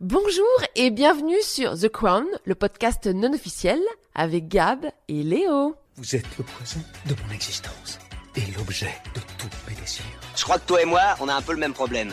[0.00, 3.78] Bonjour et bienvenue sur The Crown, le podcast non officiel
[4.14, 5.76] avec Gab et Léo.
[5.96, 7.98] Vous êtes le poison de mon existence
[8.34, 10.04] et l'objet de tous mes désirs.
[10.34, 12.12] Je crois que toi et moi, on a un peu le même problème.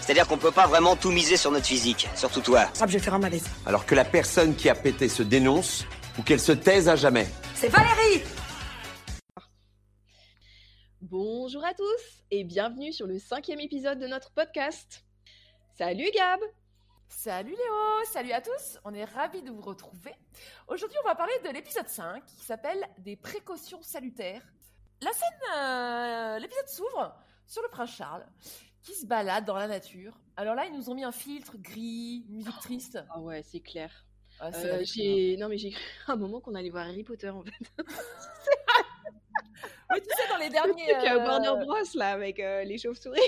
[0.00, 2.64] C'est-à-dire qu'on peut pas vraiment tout miser sur notre physique, surtout toi.
[2.80, 3.46] Ah, je vais faire un malaise.
[3.64, 5.86] Alors que la personne qui a pété se dénonce
[6.18, 7.28] ou qu'elle se taise à jamais.
[7.54, 8.22] C'est Valérie
[11.00, 15.04] Bonjour à tous et bienvenue sur le cinquième épisode de notre podcast.
[15.78, 16.40] Salut Gab
[17.12, 20.14] Salut Léo, salut à tous, on est ravis de vous retrouver.
[20.68, 24.42] Aujourd'hui on va parler de l'épisode 5 qui s'appelle Des précautions salutaires.
[25.02, 27.14] La scène, euh, l'épisode s'ouvre
[27.46, 28.24] sur le prince Charles
[28.82, 30.16] qui se balade dans la nature.
[30.36, 32.98] Alors là ils nous ont mis un filtre gris, musique triste.
[33.10, 33.90] Ah ouais c'est clair.
[34.38, 35.36] Ah, Euh, j'ai...
[35.36, 37.52] Non mais j'ai cru à un moment qu'on allait voir Harry Potter en fait.
[39.92, 40.94] Oui, tu sais, dans les Le derniers.
[41.10, 43.18] euh, Warner Bros là avec euh, les chauves-souris.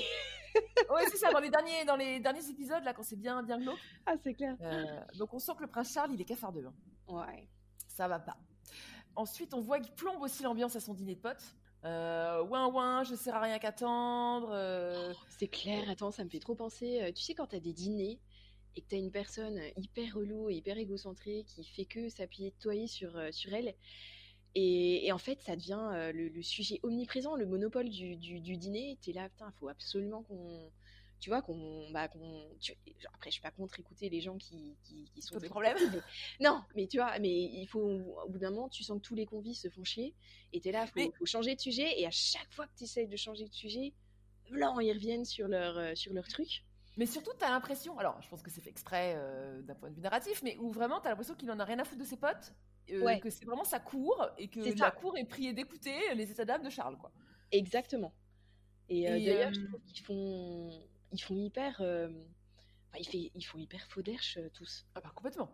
[0.90, 3.58] Ouais, c'est ça, dans les derniers, dans les derniers épisodes, là, quand c'est bien, bien
[3.58, 3.78] glauque.
[4.06, 4.56] Ah c'est clair.
[4.60, 4.84] Euh,
[5.18, 6.66] donc on sent que le prince Charles, il est cafardeux.
[6.66, 6.74] hein.
[7.08, 7.48] Ouais.
[7.88, 8.36] Ça va pas.
[9.16, 11.54] Ensuite, on voit qu'il plombe aussi l'ambiance à son dîner de potes.
[11.84, 14.50] Euh, ouin ouin, je sers à rien qu'attendre.
[14.52, 17.02] euh, C'est clair, attends, ça me fait trop penser.
[17.02, 18.20] euh, tu sais, quand t'as des dîners
[18.76, 23.16] et que t'as une personne hyper relou et hyper égocentrée qui fait que s'apitoyer sur,
[23.16, 23.74] euh, sur elle.
[24.54, 28.40] Et, et en fait, ça devient euh, le, le sujet omniprésent, le monopole du, du,
[28.40, 28.98] du dîner.
[29.02, 30.70] T'es là, putain, il faut absolument qu'on.
[31.20, 31.88] Tu vois, qu'on.
[31.92, 32.08] Bah,
[32.60, 32.74] tu-
[33.14, 35.30] Après, je suis pas contre écouter les gens qui, qui, qui sont.
[35.38, 35.76] Frustrés, problèmes.
[35.92, 36.00] mais-
[36.46, 37.80] Non, mais tu vois, mais il faut.
[38.24, 40.14] Au bout d'un moment, tu sens que tous les convives se font chier.
[40.52, 42.00] Et t'es là, faut, Mais- faut changer de sujet.
[42.00, 43.92] Et à chaque fois que tu essayes de changer de sujet,
[44.50, 46.64] là, ils reviennent sur leur, euh, sur leur truc.
[46.98, 49.94] Mais surtout, t'as l'impression, alors je pense que c'est fait exprès euh, d'un point de
[49.94, 52.18] vue narratif, mais où vraiment t'as l'impression qu'il en a rien à foutre de ses
[52.18, 52.52] potes,
[52.90, 53.20] euh, Ouais.
[53.20, 56.62] que c'est vraiment sa cour et que la cour est priée d'écouter les états d'âme
[56.62, 57.12] de Charles, quoi.
[57.50, 58.12] Exactement.
[58.88, 60.70] Et, euh, Et, d'ailleurs, euh, je trouve qu'ils font,
[61.12, 62.08] ils font hyper, euh,
[62.88, 65.50] enfin, ils, fait- ils font hyper faux derche, euh, tous, Ah bah complètement.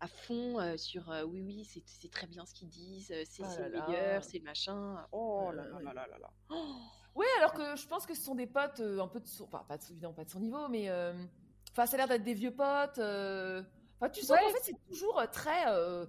[0.00, 3.42] à fond euh, sur euh, oui oui c'est très bien ce qu'ils disent, euh, c'est
[3.42, 3.86] là là.
[3.88, 5.06] meilleur, c'est le machin.
[5.10, 5.84] Oh là Euh, là ouais.
[5.84, 6.30] là là là là.
[6.50, 6.74] Oh.
[7.16, 9.44] Ouais, alors que je pense que ce sont des potes euh, un peu de son,
[9.44, 11.14] enfin pas de, évidemment pas de son niveau, mais euh,
[11.72, 12.98] enfin ça a l'air d'être des vieux potes.
[12.98, 13.62] euh,
[13.98, 14.42] Enfin tu sens Ouais.
[14.42, 16.04] qu'en fait c'est toujours euh, très euh,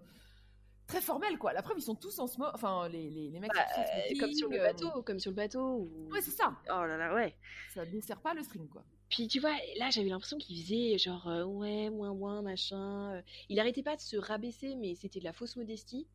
[0.87, 1.53] très formel quoi.
[1.53, 3.81] La preuve ils sont tous en ce moment, enfin les, les, les mecs Bah, sont
[3.81, 5.61] tous en euh, comme sur le euh, bateau, comme sur le bateau.
[5.77, 6.55] où- Ouais c'est ça.
[6.65, 7.35] Oh là là ouais.
[7.73, 8.83] Ça ne dessert pas le string quoi.
[9.09, 13.13] Puis tu vois, là j'avais l'impression qu'il faisait genre euh, ouais, moins moins machin.
[13.15, 13.21] euh.
[13.49, 16.07] Il arrêtait pas de se rabaisser, mais c'était de la fausse modestie.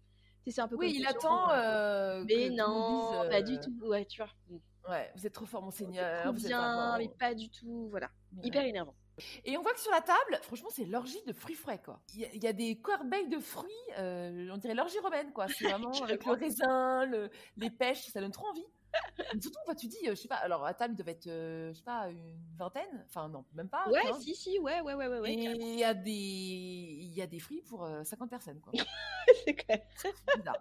[0.45, 1.11] Tu sais, c'est un peu Oui comme il gens,
[1.47, 2.25] attend.
[2.27, 3.73] Mais non, pas du tout.
[3.87, 4.31] Ouais, tu vois.
[4.51, 4.57] Mm.
[4.91, 6.23] Ouais, vous êtes trop fort, mon C'est seigneur.
[6.23, 7.87] trop vous êtes bien, mais pas du tout.
[7.91, 8.49] Voilà, Ouais.
[8.49, 8.95] hyper énervant.
[9.45, 12.01] Et on voit que sur la table, franchement, c'est l'orgie de fruits frais, quoi.
[12.15, 15.33] Il y, a- il y a des corbeilles de fruits, euh, on dirait l'orgie romaine,
[15.33, 15.47] quoi.
[15.49, 18.67] C'est vraiment avec le raisin, le- les pêches, ça donne trop envie.
[19.41, 21.79] Surtout, tu dis, euh, je sais pas, alors à table, il devait être, euh, je
[21.79, 23.89] sais pas, une vingtaine, enfin non, même pas.
[23.89, 24.23] Ouais, 15.
[24.23, 25.19] si, si, ouais, ouais, ouais, ouais.
[25.21, 28.61] ouais, Et il y a des, il y a des fruits pour euh, 50 personnes,
[28.61, 28.73] quoi.
[29.47, 29.81] C'est clair.
[29.97, 30.57] C'est bizarre.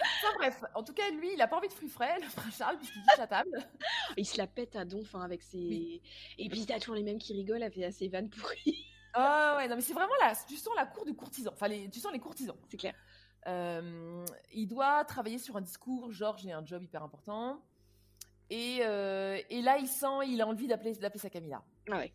[0.00, 2.56] Enfin bref, en tout cas, lui, il a pas envie de fruits frais, le prince
[2.56, 3.50] Charles, puisqu'il touche la table.
[4.16, 5.58] Il se la pète à donf hein, avec ses.
[5.58, 6.02] Oui.
[6.38, 8.86] Et puis t'as toujours les mêmes qui rigolent avec ses vannes pourries.
[9.14, 11.88] Ah ouais, non, mais c'est vraiment là, tu sens la cour du courtisan, enfin, les,
[11.90, 12.56] tu sens les courtisans.
[12.68, 12.94] C'est clair.
[13.46, 17.60] Euh, il doit travailler sur un discours, genre j'ai un job hyper important.
[18.50, 21.62] Et, euh, et là, il sent, il a envie d'appeler d'appeler sa Camilla.
[21.90, 22.12] Ah ouais.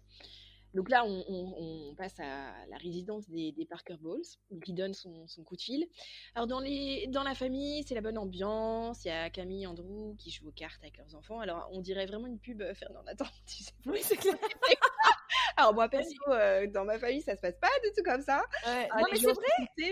[0.74, 4.76] Donc là, on, on- on passe à la résidence des, des Parker Bowles, donc il
[4.76, 5.88] donne son, son coup de fil.
[6.36, 9.68] Alors dans, les, dans la famille, c'est la bonne ambiance, il y a Camille et
[9.68, 11.40] Andrew qui jouent aux cartes avec leurs enfants.
[11.40, 13.72] Alors on dirait vraiment une pub euh, Fernand Nathan, tu sais.
[13.86, 14.36] Oui, c'est clair.
[15.58, 18.42] Alors moi perso, euh, dans ma famille, ça se passe pas du tout comme ça.
[18.66, 18.88] Ouais.
[18.92, 19.46] Ah, non, mais c'est vrai.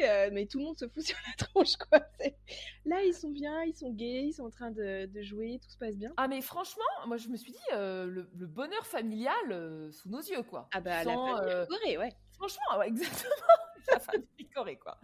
[0.04, 2.00] euh, mais tout le monde se fout sur la tronche, quoi.
[3.06, 5.78] Ils sont bien, ils sont gays, ils sont en train de, de jouer, tout se
[5.78, 6.12] passe bien.
[6.18, 10.10] Ah, mais franchement, moi, je me suis dit, euh, le, le bonheur familial euh, sous
[10.10, 10.68] nos yeux, quoi.
[10.74, 12.14] Ah bah, Tu la famille euh, Corée, ouais.
[12.34, 13.32] Franchement, ouais, exactement.
[13.92, 14.98] la famille picorée, quoi.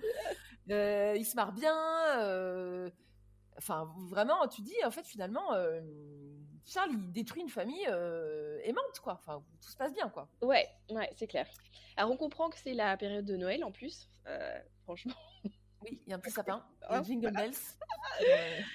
[0.69, 2.91] Euh, il se marre bien.
[3.57, 5.53] Enfin, vraiment, tu dis, en fait, finalement,
[6.65, 9.13] Charles, il détruit une famille euh, aimante, quoi.
[9.13, 10.29] Enfin, tout se passe bien, quoi.
[10.41, 11.47] Ouais, ouais, c'est clair.
[11.97, 14.09] Alors, on comprend que c'est la période de Noël en plus.
[14.27, 15.13] Euh, franchement.
[15.83, 17.53] Oui, il y a un petit sapin, Oh, les jingle bells.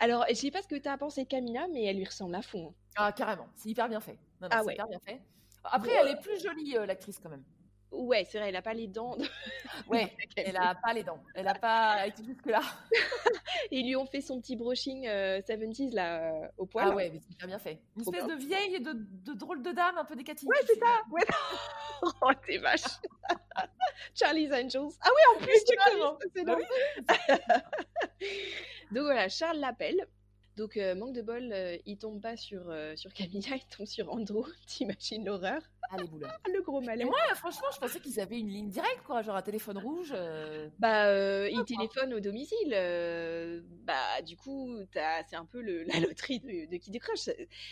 [0.00, 2.34] Alors, je sais pas ce que tu as pensé de Camilla, mais elle lui ressemble
[2.34, 2.68] à fond.
[2.68, 2.74] hein.
[2.96, 4.18] Ah, carrément, c'est hyper bien fait.
[4.40, 4.74] Non, non, Ah c'est ouais.
[4.74, 5.20] hyper bien fait.
[5.64, 7.42] Après, elle est plus jolie, euh, l'actrice, quand même.
[7.90, 9.16] Ouais, c'est vrai, elle a pas les dents.
[9.16, 9.24] de-
[9.88, 11.22] Ouais, elle a pas les dents.
[11.34, 12.60] Elle a pas été jusque-là.
[13.70, 16.88] Ils lui ont fait son petit brushing euh, 70s là euh, au poil.
[16.90, 17.80] Ah ouais, mais c'est bien fait.
[17.96, 18.36] Une Trop espèce bien.
[18.36, 20.48] de vieille et de, de drôle de dame, un peu décatine.
[20.48, 21.02] Ouais, c'est ça.
[21.10, 21.22] Ouais.
[22.22, 22.82] oh, t'es vache.
[24.14, 24.92] Charlie's Angels.
[25.00, 26.18] Ah oui, en plus, Exactement.
[26.34, 26.56] C'est Bah.
[28.92, 30.06] Donc voilà, Charles l'appelle.
[30.58, 33.86] Donc, euh, manque de bol, euh, il tombe pas sur, euh, sur Camilla, il tombe
[33.86, 34.44] sur Andrew.
[34.66, 35.62] T'imagines l'horreur?
[35.90, 35.96] Ah,
[36.52, 37.06] Le gros Et malaise.
[37.06, 40.12] moi, franchement, je pensais qu'ils avaient une ligne directe, quoi, genre un téléphone rouge.
[40.14, 40.68] euh.
[40.78, 41.64] Bah, euh, il quoi.
[41.64, 42.72] téléphone au domicile.
[42.74, 47.28] euh, bah, du coup, t'as- c'est un peu le- la loterie de, de qui décroche.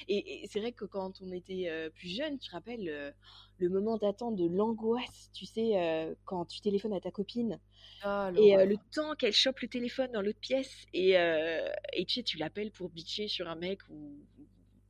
[0.09, 3.11] Et, et c'est vrai que quand on était euh, plus jeune, tu te rappelles euh,
[3.59, 7.59] le moment d'attente de l'angoisse, tu sais, euh, quand tu téléphones à ta copine
[8.05, 12.05] Oh, et euh, le temps qu'elle chope le téléphone dans l'autre pièce et, euh, et
[12.05, 14.19] tu sais, tu l'appelles pour bitcher sur un mec ou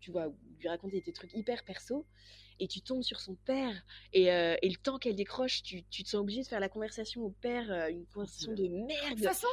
[0.01, 2.05] tu vois, ou lui raconter des trucs hyper perso
[2.59, 3.75] et tu tombes sur son père
[4.13, 6.69] et, euh, et le temps qu'elle décroche, tu, tu te sens obligé de faire la
[6.69, 9.19] conversation au père, une conversation de De toute merde.
[9.21, 9.47] façon,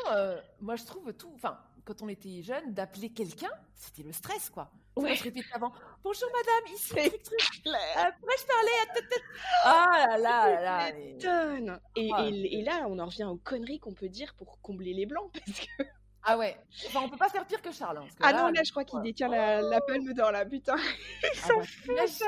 [0.62, 1.32] moi, je trouve tout.
[1.36, 4.72] Enfin, quand on était jeune, d'appeler quelqu'un, c'était le stress, quoi.
[4.96, 5.04] Ouais.
[5.10, 5.72] Moi, je répétais avant
[6.04, 7.82] Bonjour madame, ici, clair.
[7.98, 9.22] Euh, Pourrais-je parler à tête, tête
[9.64, 11.80] Ah là là là mais- m'étonnes.
[11.96, 14.94] Et, Ah, et- et là, on en revient aux conneries qu'on peut dire pour combler
[14.94, 15.32] les blancs.
[15.46, 15.84] Parce que...
[16.26, 16.58] Ah ouais.
[16.88, 17.98] Enfin, on peut pas faire pire que Charles.
[17.98, 19.04] hein, parce que Ah non, là, je crois qu'il ouais.
[19.04, 20.76] détient la, la palme d'or, là, putain.
[21.44, 22.26] Ah bah, t'imagines,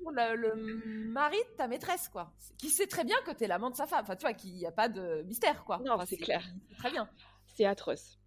[0.00, 0.54] pour le, le
[1.10, 2.32] mari de ta maîtresse, quoi.
[2.58, 4.00] Qui sait très bien que t'es l'amant de sa femme.
[4.02, 5.78] Enfin, tu vois, qu'il n'y a pas de mystère, quoi.
[5.84, 6.44] Non, Enfin, c'est clair.
[6.78, 7.08] Très bien.
[7.54, 8.18] C'est atroce.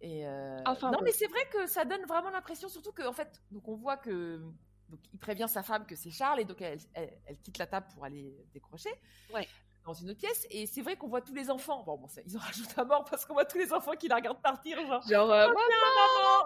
[0.00, 1.04] Et euh, Enfin, non, bon.
[1.04, 3.96] mais c'est vrai que ça donne vraiment l'impression, surtout que en fait, donc on voit
[3.96, 4.40] que
[4.88, 7.66] donc il prévient sa femme que c'est Charles et donc elle, elle- elle quitte la
[7.66, 8.90] table pour aller décrocher
[9.34, 9.46] Ouais.
[9.88, 10.46] Dans une autre pièce.
[10.50, 11.82] Et c'est vrai qu'on voit tous les enfants.
[11.84, 14.06] Bon, bon, ça, ils en rajoutent à mort parce qu'on voit tous les enfants qui
[14.08, 15.02] la regardent partir, genre.
[15.08, 16.44] Genre, euh, Oh, maman,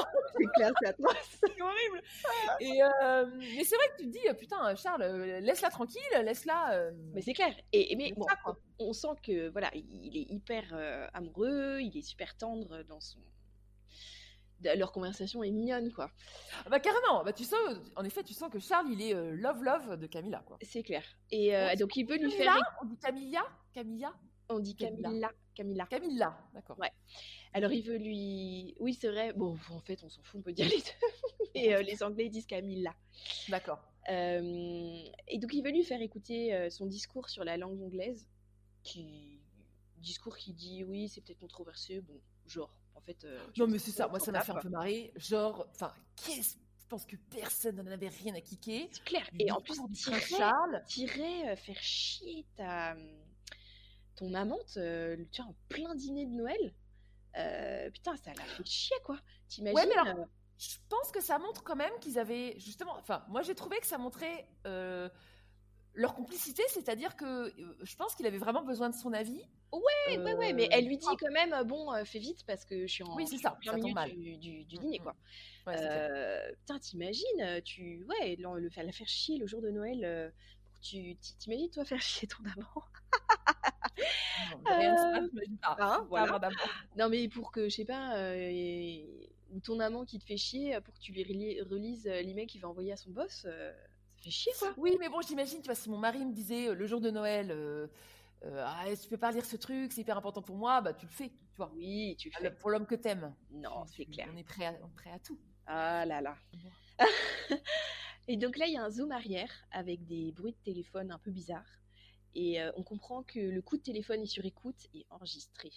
[0.00, 0.96] non, c'est clair, c'est
[1.40, 2.02] c'est horrible.
[2.60, 6.00] Et euh, mais c'est vrai que tu te dis, euh, putain, Charles, euh, laisse-la tranquille,
[6.22, 6.72] laisse-la.
[6.74, 7.54] euh, Mais c'est clair.
[7.72, 8.36] Et, et mais bon, ça,
[8.78, 10.64] on sent que voilà, il est hyper
[11.14, 13.18] amoureux, il est super tendre dans son.
[14.62, 16.10] Leur conversation est mignonne, quoi.
[16.64, 17.22] Ah Bah carrément.
[17.24, 17.58] Bah tu sens,
[17.94, 20.58] en effet, tu sens que Charles, il est euh, love love de Camilla, quoi.
[20.62, 21.04] C'est clair.
[21.30, 22.76] Et euh, donc il veut lui Camilla, faire?
[22.82, 23.42] on dit Camilla,
[23.74, 24.14] Camilla,
[24.48, 25.30] On dit Camilla.
[25.54, 25.86] Camilla.
[25.86, 26.38] Camilla.
[26.54, 26.78] D'accord.
[26.78, 26.90] Ouais.
[27.52, 28.74] Alors il veut lui.
[28.80, 29.32] Oui, c'est vrai.
[29.34, 31.50] Bon, en fait, on s'en fout, on peut dire les deux.
[31.54, 32.94] Et euh, les Anglais disent Camilla.
[33.48, 33.80] D'accord.
[34.08, 38.24] Euh, et donc il veut lui faire écouter son discours sur la langue anglaise,
[38.84, 39.40] qui
[39.98, 43.24] discours qui dit oui c'est peut-être controversé, bon genre en fait.
[43.24, 45.12] euh, Non mais c'est ça, moi ça m'a fait un peu marrer.
[45.16, 48.88] Genre, enfin, qu'est-ce Je pense que personne n'en avait rien à kicker.
[48.92, 49.28] C'est clair.
[49.38, 50.82] Et en plus prince Charles.
[50.86, 52.96] t'irais, euh, faire chier ta
[54.16, 56.74] ton amante, euh, tu vois en plein dîner de Noël.
[57.36, 59.18] Euh, putain ça l'a fait chier quoi.
[59.48, 60.24] T'imagines Ouais, mais alors, euh,
[60.58, 62.96] Je pense que ça montre quand même qu'ils avaient justement.
[62.98, 65.10] Enfin, moi j'ai trouvé que ça montrait euh,
[65.96, 69.42] leur complicité, c'est-à-dire que euh, je pense qu'il avait vraiment besoin de son avis.
[69.72, 72.44] Ouais, ouais, ouais, mais Euh, elle lui dit quand même, euh, bon, euh, fais vite
[72.46, 73.58] parce que je suis en, Oui, c'est ça,
[73.94, 74.10] mal.
[74.10, 75.02] du, du- du Mm, dîner, mm.
[75.02, 75.16] quoi.
[75.66, 75.76] Ouais.
[75.76, 80.30] Euh, putain, t'imagines, euh, tu, ouais, le, la faire chier le jour de Noël, euh,
[80.82, 82.84] tu, t'i- t'imagines toi faire chier ton amant?
[84.50, 85.28] Non, mais euh, hein,
[87.28, 89.30] pour que, je sais pas, euh, et-
[89.64, 92.46] ton amant qui te fait chier, euh, pour que tu lui relis- relises euh, l'email
[92.46, 93.72] qu'il va envoyer à son boss, euh,
[94.26, 94.74] fait chier, quoi.
[94.76, 97.10] Oui, mais bon, j'imagine, tu vois, si mon mari me disait euh, le jour de
[97.10, 97.86] Noël, euh,
[98.44, 101.06] euh, ah, tu peux pas lire ce truc, c'est hyper important pour moi, bah tu
[101.06, 101.70] le fais, tu vois.
[101.74, 102.50] Oui, tu le Ah, fais.
[102.50, 103.34] Pour l'homme que t'aimes.
[103.50, 104.28] Non, c'est clair.
[104.32, 105.38] On est prêt à, on est prêt à tout.
[105.66, 106.36] Ah là là.
[108.28, 111.18] Et donc là, il y a un zoom arrière avec des bruits de téléphone un
[111.18, 111.80] peu bizarres.
[112.34, 115.70] Et on comprend que le coup de téléphone est sur écoute et enregistré.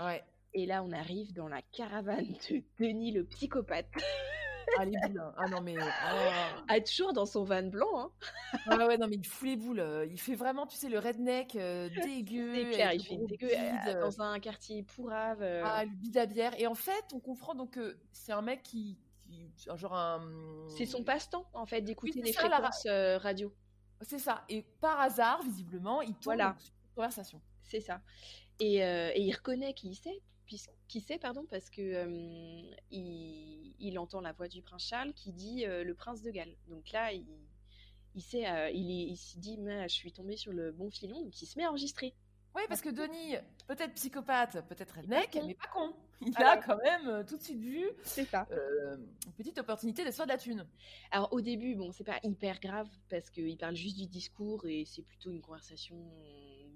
[0.00, 0.22] Ouais.
[0.52, 3.88] et là, on arrive dans la caravane de Denis le psychopathe.
[4.78, 5.20] Ah, les boules.
[5.20, 5.32] hein.
[5.36, 5.76] Ah non, mais.
[5.78, 6.60] oh.
[6.68, 7.86] Ah, toujours dans son van blanc.
[7.98, 8.76] Hein.
[8.78, 9.80] Ouais, ouais, non, mais il fout les boules.
[9.80, 12.54] euh, Il fait vraiment, tu sais, le redneck euh, dégueu.
[12.54, 15.42] C'est clair, il fait dégueu bide, euh, dans un quartier pourrave.
[15.42, 15.62] euh.
[15.64, 16.52] Ah, le bide à bière.
[16.60, 18.98] Et en fait, on comprend donc que c'est un mec qui.
[19.20, 20.20] qui- genre un.
[20.76, 23.52] C'est son passe-temps, en fait, d'écouter des ça, la ra- fréquences euh, radio.
[24.02, 24.44] C'est ça.
[24.48, 26.54] Et par hasard, visiblement, il tombe Voilà.
[26.58, 27.40] sur cette conversation.
[27.62, 28.00] C'est ça.
[28.60, 33.74] Et, euh, et il reconnaît qui c'est, puisqu'- qui c'est, pardon, parce que euh, il,
[33.78, 36.56] il entend la voix du prince Charles qui dit euh, le prince de Galles.
[36.68, 37.26] Donc là, il,
[38.14, 41.46] il sait, euh, il, se dit, je suis tombé sur le bon filon, donc il
[41.46, 42.14] se met à enregistrer.
[42.56, 43.36] Oui, parce que Denis,
[43.68, 45.94] peut-être psychopathe, peut-être redneck, mais pas con.
[46.20, 46.62] Il Ah a ouais.
[46.66, 48.48] quand même tout de suite vu C'est ça.
[48.50, 50.66] une petite opportunité faire de la thune.
[51.12, 54.84] Alors au début, bon, c'est pas hyper grave parce qu'il parle juste du discours et
[54.86, 55.96] c'est plutôt une conversation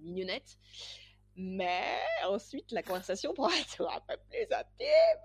[0.02, 0.58] mignonnette.
[1.36, 1.82] Mais
[2.26, 5.22] ensuite, la conversation prend un tour un peu plus intime.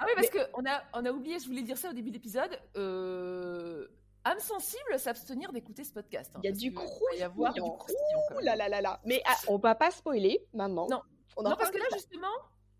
[0.00, 2.10] Ah oui, parce que on a, on a oublié, je voulais dire ça au début
[2.10, 2.58] de l'épisode.
[2.76, 3.86] Euh,
[4.24, 6.32] âme sensible, s'abstenir d'écouter ce podcast.
[6.34, 6.82] hein, Il y a du va
[7.16, 7.76] y avoir du croustillant.
[7.78, 9.00] croustillant, Ouh là là là là.
[9.04, 10.86] Mais ah, on va pas spoiler maintenant.
[10.90, 11.02] Non.
[11.36, 12.26] On en Non, parce que là, justement,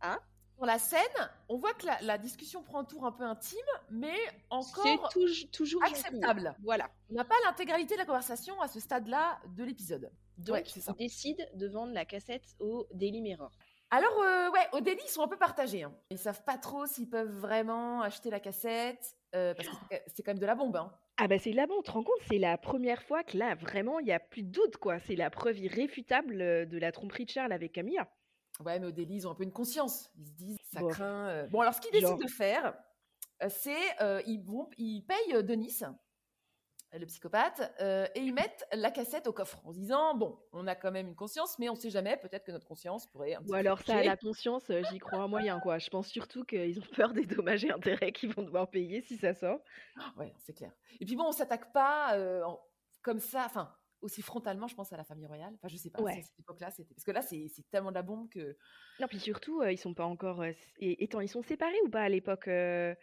[0.00, 0.18] Hein?
[0.56, 3.58] sur la scène, on voit que la, la discussion prend un tour un peu intime,
[3.90, 4.16] mais
[4.50, 6.54] encore touj- toujours acceptable.
[6.64, 6.90] Voilà.
[7.10, 10.10] On n'a pas l'intégralité de la conversation à ce stade-là de l'épisode.
[10.38, 10.94] Donc, Ouais, c'est ça.
[10.98, 13.50] il décide de vendre la cassette au Daily Mirror.
[13.90, 15.82] Alors, euh, ouais, au délit, ils sont un peu partagés.
[15.82, 15.94] Hein.
[16.10, 19.74] Ils savent pas trop s'ils peuvent vraiment acheter la cassette, euh, parce que
[20.06, 20.76] c'est- quand même de la bombe.
[20.76, 20.92] Hein.
[21.16, 23.98] Ah bah c'est là-bas, on te rend compte, c'est la première fois que là, vraiment,
[23.98, 25.00] il n'y a plus de doute, quoi.
[25.00, 28.06] C'est la preuve irréfutable euh, de la tromperie de Charles avec Camilla.
[28.64, 30.10] Ouais, mais au délit, ils ont un peu une conscience.
[30.18, 30.92] Ils se disent, ça Bof.
[30.92, 31.28] craint.
[31.28, 31.46] euh.
[31.48, 32.18] Bon, alors, ce qu'ils décident Genre.
[32.18, 32.74] de faire,
[33.48, 35.80] c'est euh, ils, vont, ils payent Denis,
[36.92, 40.66] le psychopathe, euh, et ils mettent la cassette au coffre en se disant, bon, on
[40.66, 43.42] a quand même une conscience, mais on sait jamais, peut-être que notre conscience pourrait un
[43.42, 45.78] petit Ou alors ça, la conscience, euh, j'y crois un moyen, quoi.
[45.78, 49.16] Je pense surtout qu'ils ont peur des dommages et intérêts qu'ils vont devoir payer si
[49.18, 49.60] ça sort.
[50.16, 50.72] Ouais, c'est clair.
[51.00, 52.60] Et puis bon, on s'attaque pas euh, en-
[53.02, 55.52] comme ça, enfin, aussi frontalement, je pense à la famille royale.
[55.56, 56.18] Enfin, je sais pas, Ouais.
[56.18, 56.94] à cette époque-là, c'était.
[56.94, 58.56] Parce que là, c'est c'est tellement de la bombe que.
[59.00, 60.40] Non, puis surtout, euh, ils sont pas encore...
[60.42, 62.94] euh, étant, ils sont séparés ou pas à l'époque, euh,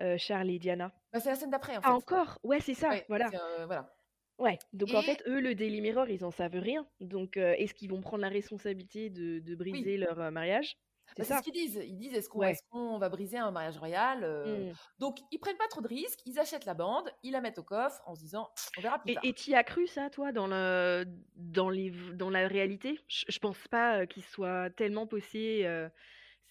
[0.00, 1.88] euh, Charles et Diana Bah, c'est la scène d'après, en fait.
[1.88, 2.38] Ah, encore?
[2.42, 3.30] Ouais, c'est ça, Ouais, voilà.
[3.34, 3.94] euh, voilà.
[4.38, 6.86] Ouais, donc en fait, eux, le Daily Mirror, ils en savent rien.
[7.00, 10.76] Donc, euh, est-ce qu'ils vont prendre la responsabilité de, de briser leur euh, mariage?
[11.16, 11.80] C'est Bah, ce qu'ils disent.
[11.84, 12.56] Ils disent est-ce qu'on Ouais.
[12.98, 14.74] va briser un mariage royal euh, Mm.
[14.98, 16.20] Donc, ils prennent pas trop de risques.
[16.26, 19.12] Ils achètent la bande, ils la mettent au coffre en se disant on verra plus
[19.12, 19.22] tard.
[19.24, 21.04] et t'y as cru ça, toi, dans, le,
[21.36, 22.98] dans, les, v- dans la réalité?
[23.08, 25.88] Je, je pense pas qu'il soit tellement posé euh,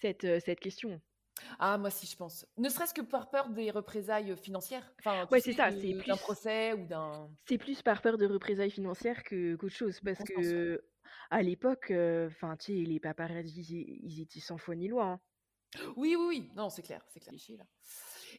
[0.00, 1.00] cette, cette question.
[1.58, 2.46] Ah, moi, si, je pense.
[2.56, 4.92] Ne serait-ce que par peur des représailles financières.
[4.98, 7.30] Enfin, Ouais, c'est ça, c'est D'un plus- procès ou d'un.
[7.48, 10.00] C'est plus par peur de représailles financières que, qu'autre chose.
[10.00, 10.82] Parce que
[11.30, 11.92] à l'époque,
[12.26, 15.04] enfin, tu sais, les paparazzis, ils, étaient sans foi ni loi.
[15.04, 15.20] hein.
[15.96, 16.50] Oui, oui, oui.
[16.54, 17.34] Non, c'est clair, c'est clair.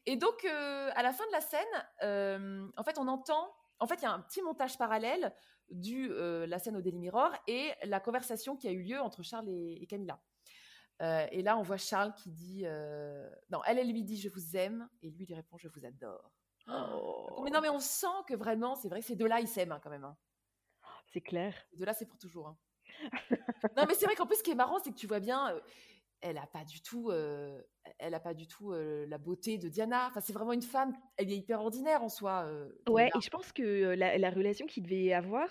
[0.06, 3.52] Et donc, euh, à la fin de la scène, euh, en fait, on entend.
[3.80, 5.34] En fait, il y a un petit montage parallèle
[5.70, 9.24] du euh, la scène au Daily Mirror et la conversation qui a eu lieu entre
[9.24, 10.20] Charles et, et Camilla.
[11.02, 14.30] Euh, et là, on voit Charles qui dit euh, non, elle, elle lui dit je
[14.30, 16.32] vous aime et lui lui répond je vous adore.
[16.68, 19.82] Oh, Mais non, mais on sent que vraiment, c'est vrai, ces deux-là, ils s'aiment hein,
[19.84, 20.06] quand même.
[20.06, 20.16] hein.
[21.12, 21.54] c'est clair.
[21.72, 22.48] Ces deux-là, c'est pour toujours.
[22.48, 22.58] hein.
[23.78, 25.54] non, mais c'est vrai qu'en plus, ce qui est marrant, c'est que tu vois bien,
[25.54, 25.60] euh,
[26.22, 30.08] elle a pas du tout, elle a pas du tout euh, la beauté de Diana.
[30.08, 32.48] Enfin, c'est vraiment une femme, elle est hyper ordinaire en soi.
[32.88, 35.50] Ouais, et je pense que la, la relation qu'il devait avoir,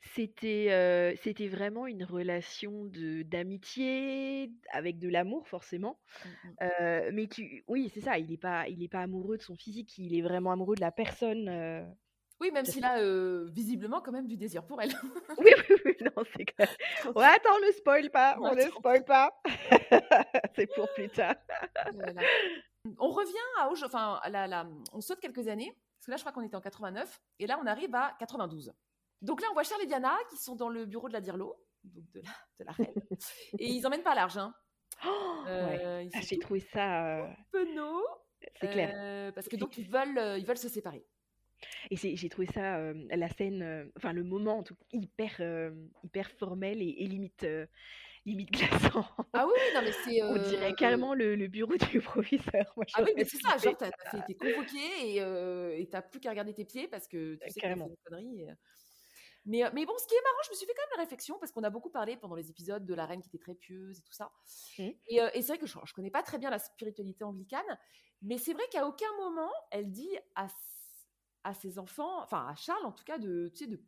[0.00, 5.98] c'était euh, c'était vraiment une relation de d'amitié avec de l'amour forcément.
[6.24, 6.54] Mm, mm.
[6.62, 8.18] Euh, mais tu, oui, c'est ça.
[8.18, 9.98] Il est pas il est pas amoureux de son physique.
[9.98, 11.48] Il est vraiment amoureux de la personne.
[11.48, 11.84] euh.
[12.38, 13.00] Oui, même s'il a
[13.50, 14.92] visiblement quand même du désir pour elle.
[15.38, 16.68] Oui, oui, oui, non, c'est clair.
[17.14, 19.40] Ouais, attends, on ne spoil pas, on ne spoil pas.
[20.54, 21.34] c'est pour plus tard.
[21.94, 22.20] Voilà.
[22.98, 26.22] On revient à, enfin, à la, la- on saute quelques années, parce que là, je
[26.24, 28.70] crois qu'on était en 89, et là, on arrive à 92.
[29.22, 31.56] Donc là, on voit Charles et Diana qui sont dans le bureau de la Dirlo,
[31.84, 32.30] donc de la,
[32.60, 32.94] de la reine,
[33.58, 34.52] et ils emmènent pas l'argent.
[35.04, 36.06] Oh, ouais.
[36.06, 38.06] ils Ah, J'ai trouvé ça, euh, penauds,
[38.60, 38.92] c'est clair.
[38.96, 41.04] euh, parce que donc ils veulent, euh, ils veulent se séparer.
[41.90, 45.70] Et j'ai trouvé ça, euh, la scène, euh, enfin le moment en tout hyper, euh,
[46.04, 47.66] hyper formel et, et limite, euh,
[48.26, 49.06] limite glaçant.
[49.32, 50.22] Ah oui, non mais c'est.
[50.22, 52.72] On dirait euh, carrément le, le bureau du proviseur.
[52.76, 53.90] Moi, Ah oui, mais c'est ça, genre t'as
[54.26, 57.66] t'es convoqué et euh, t'as plus qu'à regarder tes pieds parce que tu sais que
[57.66, 57.90] t'as fait Carrément.
[58.04, 58.42] conneries.
[58.42, 58.54] et, euh.
[59.46, 61.02] Mais, euh, mais bon, ce qui est marrant, je me suis fait quand même la
[61.04, 63.54] réflexion parce qu'on a beaucoup parlé pendant les épisodes de la reine qui était très
[63.54, 64.32] pieuse et tout ça.
[65.06, 67.78] Et, euh, et c'est vrai que je, je connais pas très bien la spiritualité anglicane,
[68.22, 70.48] mais c'est vrai qu'à aucun moment elle dit à,
[71.44, 73.82] à ses enfants, enfin à Charles en tout cas, de, tu sais, de,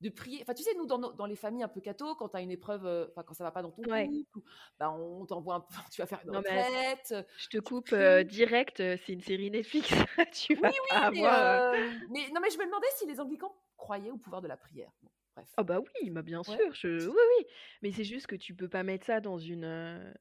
[0.00, 0.40] de prier.
[0.42, 2.40] Enfin, tu sais, nous, dans, nos- dans les familles un peu catho, quand tu as
[2.40, 4.06] une épreuve, euh, enfin, quand ça va pas dans ton Ouais.
[4.06, 4.44] couple, ou-
[4.78, 7.14] bah, on t'envoie un peu, tu vas faire une Non, mais retraite.
[7.36, 9.88] Je te coupe euh, direct, euh, c'est une série Netflix.
[10.32, 11.42] tu vas pas Mais, avoir.
[11.42, 14.48] euh, euh, mais non, mais je me demandais si les anglicans croyaient au pouvoir de
[14.48, 14.90] la prière.
[15.02, 15.48] Bon, bref.
[15.58, 16.56] Oh bah oui, bah bien Ouais.
[16.56, 16.72] sûr.
[16.74, 17.06] Je...
[17.06, 17.46] Oui, oui.
[17.82, 20.12] Mais c'est juste que tu peux pas mettre ça dans une, euh,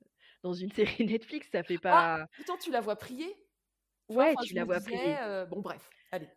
[0.44, 0.72] dans une
[1.02, 1.48] série Netflix.
[1.52, 2.26] Ça fait pas.
[2.36, 3.36] Pourtant, tu la vois prier?
[4.10, 6.28] Ouais, enfin, tu la vois disais, euh, bon, bref, allez.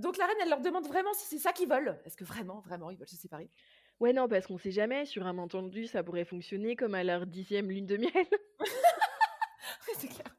[0.00, 2.00] Donc la reine, elle leur demande vraiment si c'est ça qu'ils veulent.
[2.04, 3.50] Est-ce que vraiment, vraiment, ils veulent se séparer?
[4.00, 5.04] Ouais, non, parce qu'on sait jamais.
[5.06, 8.26] Sur un malentendu, ça pourrait fonctionner comme à leur dixième lune de miel.
[9.98, 10.36] C'est clair.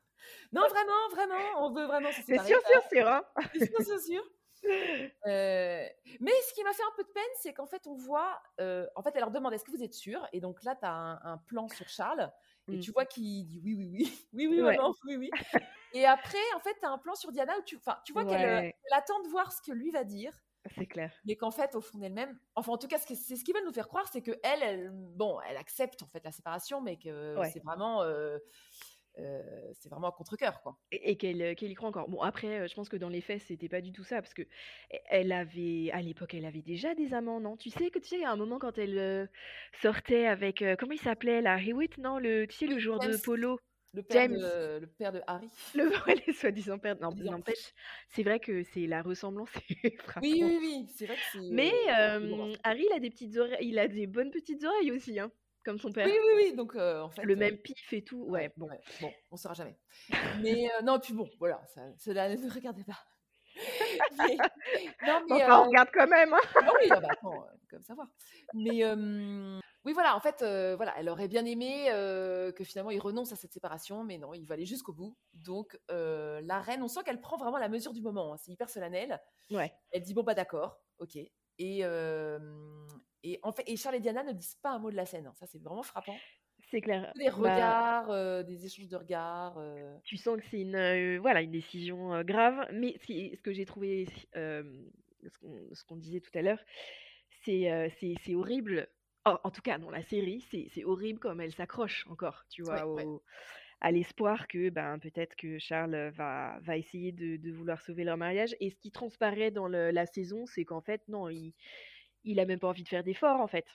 [0.52, 2.50] Non, vraiment, vraiment, on veut vraiment se C'est séparer.
[2.50, 3.08] sûr, sûr, sûr.
[3.08, 4.24] Hein C'est sûr, c'est sûr.
[5.28, 5.86] Euh,
[6.20, 8.88] mais ce qui m'a fait un peu de peine, c'est qu'en fait, on voit, euh,
[8.96, 10.92] en fait, elle leur demande est-ce que vous êtes sûr Et donc là, tu as
[10.92, 12.32] un, un plan sur Charles,
[12.72, 12.80] et Mm.
[12.80, 14.78] tu vois qu'il dit oui, oui, oui, oui, oui, Ouais.
[15.06, 15.32] oui, oui.
[15.94, 18.46] Et après, en fait, tu as un plan sur Diana où tu, tu vois qu'elle
[18.46, 20.34] euh, elle attend de voir ce que lui va dire,
[20.66, 21.12] C'est clair.
[21.26, 23.74] mais qu'en fait, au fond d'elle-même, enfin, en tout cas, c'est ce qu'ils veulent nous
[23.74, 27.40] faire croire, c'est que elle, elle, bon, elle accepte en fait la séparation, mais que
[27.40, 27.54] Ouais.
[27.54, 28.40] c'est vraiment, euh,
[29.20, 30.80] euh, c'est vraiment un contre-cœur, quoi.
[30.92, 31.40] Et, et qu'elle
[31.72, 32.10] y croit encore.
[32.10, 34.42] Bon, après, je pense que dans les faits, c'était pas du tout ça, parce que
[34.42, 34.48] e-
[35.10, 37.56] elle avait, à l'époque, elle avait déjà des amants, non?
[37.58, 39.26] Tu sais que tu sais, à un moment quand elle euh,
[39.82, 42.18] sortait avec, comment il s'appelait là, Hewitt, non?
[42.20, 43.60] Le, tu sais, le joueur de polo,
[43.94, 44.38] Le père, James.
[44.38, 45.50] de, le père de Harry.
[45.76, 46.96] le ouais, les soi-disant père.
[47.02, 47.74] Non, n'empêche,
[48.10, 49.50] c'est vrai que c'est la ressemblance
[49.84, 50.24] est frappante.
[50.24, 51.50] Oui, oui, oui, c'est vrai que c'est.
[51.52, 52.54] Mais euh.
[52.64, 55.30] Harry, il a des petites oreilles, il a des bonnes petites oreilles aussi, hein.
[55.66, 56.08] comme son père.
[56.08, 56.56] Oui, oui, oui.
[56.56, 57.24] Donc, euh, en fait.
[57.24, 58.24] Le euh, même pif et tout.
[58.30, 58.70] Ouais, bon.
[59.02, 59.78] Bon, on saura jamais.
[60.42, 63.00] Mais non, puis bon, voilà, ça, cela ne regardez pas.
[64.18, 64.38] Mais-
[65.06, 65.44] non, mais.
[65.44, 66.34] Enfin, on regarde quand même.
[66.34, 66.40] hein.
[66.56, 67.30] ah oui, ah bah, euh,
[67.70, 68.08] comme savoir.
[68.54, 68.86] Mais
[69.86, 73.32] oui, voilà, en fait, euh, voilà, elle aurait bien aimé euh, que finalement il renonce
[73.32, 75.18] à cette séparation, mais non, il va aller jusqu'au bout.
[75.34, 78.34] Donc, euh, la reine, on sent qu'elle prend vraiment la mesure du moment.
[78.34, 79.20] hein, c'est hyper solennel.
[79.52, 79.72] Ouais.
[79.92, 81.18] Elle dit bon bah d'accord, ok.
[81.58, 81.84] Et
[83.24, 85.28] et en fait, et Charles et Diana ne disent pas un mot de la scène.
[85.28, 86.24] hein, Ça, c'est vraiment frappant.
[86.70, 87.14] C'est clair.
[87.16, 89.58] Des Bah, regards, euh, des échanges de regards.
[89.58, 92.68] euh, tu sens que c'est une, euh, voilà, une décision grave.
[92.74, 96.64] Mais ce que j'ai trouvé, ce qu'on disait tout à l'heure,
[97.46, 97.92] c'est
[98.24, 98.88] c'est horrible.
[99.25, 100.42] En, en tout cas, dans la série,
[100.74, 103.06] c'est horrible comme elle s'accroche encore, tu vois, Ouais, ouais.
[103.06, 103.24] au-
[103.84, 108.18] à l'espoir que ben, peut-être que Charles va, va essayer de, de vouloir sauver leur
[108.18, 108.56] mariage.
[108.60, 111.54] Et ce qui transparaît dans le- la saison, c'est qu'en fait, non, il,
[112.24, 113.66] il a même pas envie de faire d'efforts, en fait.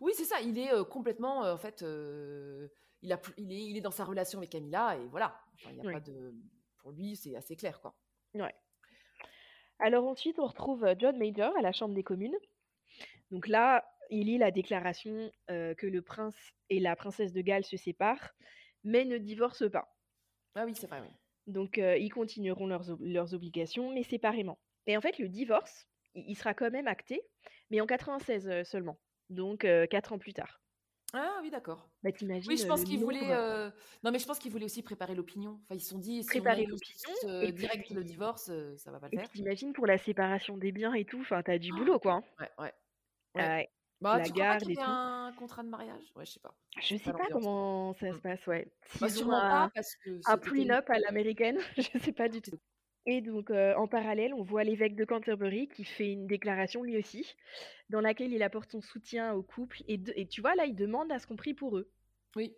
[0.00, 0.40] Oui, c'est ça.
[0.40, 2.68] Il est euh, complètement, euh, en fait, euh,
[3.02, 5.38] il, a, il, est, il est dans sa relation avec Camilla et voilà.
[5.54, 6.34] Enfin, y a pas de,
[6.78, 7.94] pour lui, c'est assez clair, quoi.
[8.34, 8.54] Ouais.
[9.78, 12.36] Alors ensuite, on retrouve euh, John Major à la Chambre des communes.
[13.30, 16.36] Donc là, il lit la déclaration euh, que le prince
[16.68, 18.30] et la princesse de Galles se séparent,
[18.84, 19.94] mais ne divorcent pas.
[20.54, 21.08] Ah oui, c'est vrai, oui.
[21.46, 24.58] Donc euh, ils continueront leurs, ob- leurs obligations, mais séparément.
[24.86, 27.22] Et en fait, le divorce, il sera quand même acté,
[27.70, 28.98] mais en 96 euh, seulement.
[29.30, 30.60] Donc euh, quatre ans plus tard.
[31.12, 31.88] Ah oui, d'accord.
[32.04, 33.20] Bah t'imagines Oui, je pense le qu'il voulait.
[33.20, 33.70] nombre- euh,
[34.04, 35.60] Non, mais je pense qu'il voulait aussi préparer l'opinion.
[35.64, 38.76] Enfin, ils se sont dit, si Préparer l'opinion, euh, et direct puis- le divorce, euh,
[38.76, 39.28] ça va pas le Et faire.
[39.30, 42.12] t'imagines pour la séparation des biens et tout, enfin t'as du Oh, boulot quoi.
[42.14, 42.24] hein.
[42.38, 42.72] Ouais, ouais.
[43.36, 43.68] Ouais.
[44.00, 44.82] Bah, la tu crois pas garde y et tout.
[44.84, 46.02] un contrat de mariage?
[46.16, 46.54] Ouais, je sais pas.
[46.80, 48.20] Je sais pas comment ça se Mm.
[48.20, 48.68] passe, ouais.
[49.00, 52.58] Bah, sûrement un- pas parce que un prenup à l'américaine, je sais pas du tout.
[53.06, 56.96] Et donc, euh, en parallèle, on voit l'évêque de Canterbury qui fait une déclaration lui
[56.98, 57.34] aussi,
[57.88, 59.82] dans laquelle il apporte son soutien au couple.
[59.88, 61.90] Et, de- et tu vois, là, il demande à ce qu'on prie pour eux.
[62.36, 62.54] Oui.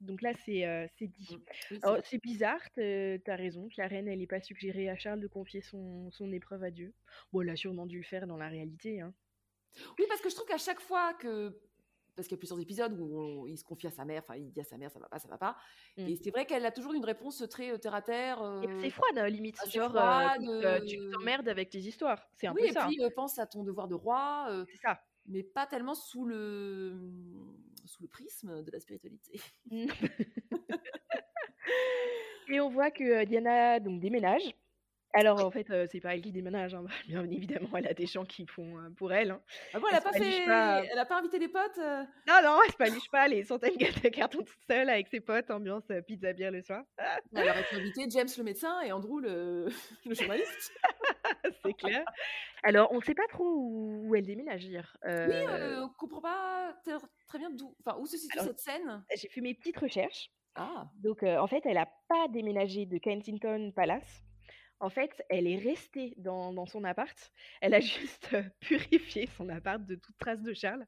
[0.00, 1.36] Donc là, c'est euh, c'est dit.
[1.36, 1.38] Mm.
[1.38, 2.02] Oui, c'est Alors, vrai.
[2.06, 5.28] c'est bizarre, t'as t'as raison, que la reine, elle n'ait pas suggéré à Charles de
[5.28, 6.92] confier son, son épreuve à Dieu.
[7.32, 9.00] Bon, elle a sûrement dû le faire dans la réalité.
[9.00, 9.14] Hein.
[9.98, 11.56] Oui, parce que je trouve qu'à chaque fois que.
[12.14, 14.36] Parce qu'il y a plusieurs épisodes où on- il se confie à sa mère, enfin,
[14.36, 15.56] il dit à sa mère, ça va pas, ça va pas.
[15.96, 16.08] Mm.
[16.08, 18.36] Et c'est vrai qu'elle a toujours une réponse très euh, terre à terre.
[18.62, 19.56] Et euh, c'est froide, hein, limite.
[19.70, 22.28] Genre, froide, euh, tu euh, t'emmerdes avec tes histoires.
[22.34, 22.84] C'est un Oui, peu et ça.
[22.84, 22.88] hein.
[22.88, 25.00] puis euh, pense à ton devoir de roi, euh, C'est ça.
[25.26, 26.98] mais pas tellement sous le
[27.86, 29.40] sous le prisme de la spiritualité.
[32.48, 34.54] Et on voit que Diana donc déménage.
[35.14, 36.84] Alors en fait, euh, c'est pas elle qui déménage, hein.
[37.06, 39.30] bien évidemment, elle a des gens qui font euh, pour elle.
[39.32, 39.40] hein.
[39.74, 40.42] Ah bon, elle Elle a pas fait,
[40.90, 41.78] elle a pas invité les potes.
[41.78, 45.20] euh Non, non, elle se paliche pas les centaines de cartons toute seule avec ses
[45.20, 46.82] potes, ambiance euh, pizza bière le soir.
[47.36, 49.68] Elle aurait pu inviter James le médecin et Andrew le,
[50.06, 50.72] le journaliste.
[51.64, 52.04] c'est clair.
[52.62, 54.64] Alors on sait pas trop où, où elle déménage.
[54.66, 56.74] Oui, Euh, euh, on comprend pas
[57.26, 59.04] très, bien d'où, enfin où se situe Alors- cette scène.
[59.14, 60.30] J'ai fait mes petites recherches.
[60.54, 64.22] Ah, Donc euh, en fait, elle a pas déménagé de Kensington Palace.
[64.82, 67.16] En fait, elle est restée dans, dans son appart.
[67.60, 70.84] Elle a juste euh, purifié son appart de toute trace de Charles.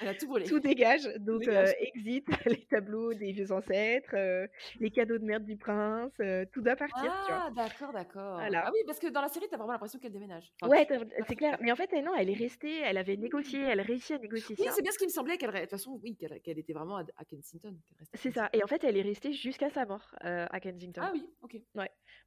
[0.00, 0.46] elle a tout brûlé.
[0.46, 1.02] Tout dégage.
[1.18, 1.68] Donc, dégage.
[1.68, 4.46] euh, exit les tableaux des vieux ancêtres, euh,
[4.80, 6.10] les cadeaux de merde du prince,
[6.52, 7.12] tout doit partir.
[7.28, 8.38] Ah, d'accord, d'accord.
[8.38, 8.64] Voilà.
[8.66, 10.50] Ah oui, parce que dans la série, t'as vraiment l'impression qu'elle déménage.
[10.62, 10.88] Enfin, Ouais,
[11.28, 11.58] c'est clair.
[11.60, 14.18] Mais en fait, elle, non, elle est restée, elle avait négocié, elle a réussi à
[14.18, 14.72] négocier Oui, ça.
[14.72, 17.04] c'est bien ce qui me semblait qu'elle, de toute façon, oui, qu'elle, était vraiment à,
[17.18, 17.76] à Kensington.
[18.14, 18.48] C'est ça.
[18.54, 21.02] Et en fait, elle est restée jusqu'à sa mort à Kensington.
[21.04, 21.60] Ah oui, ok.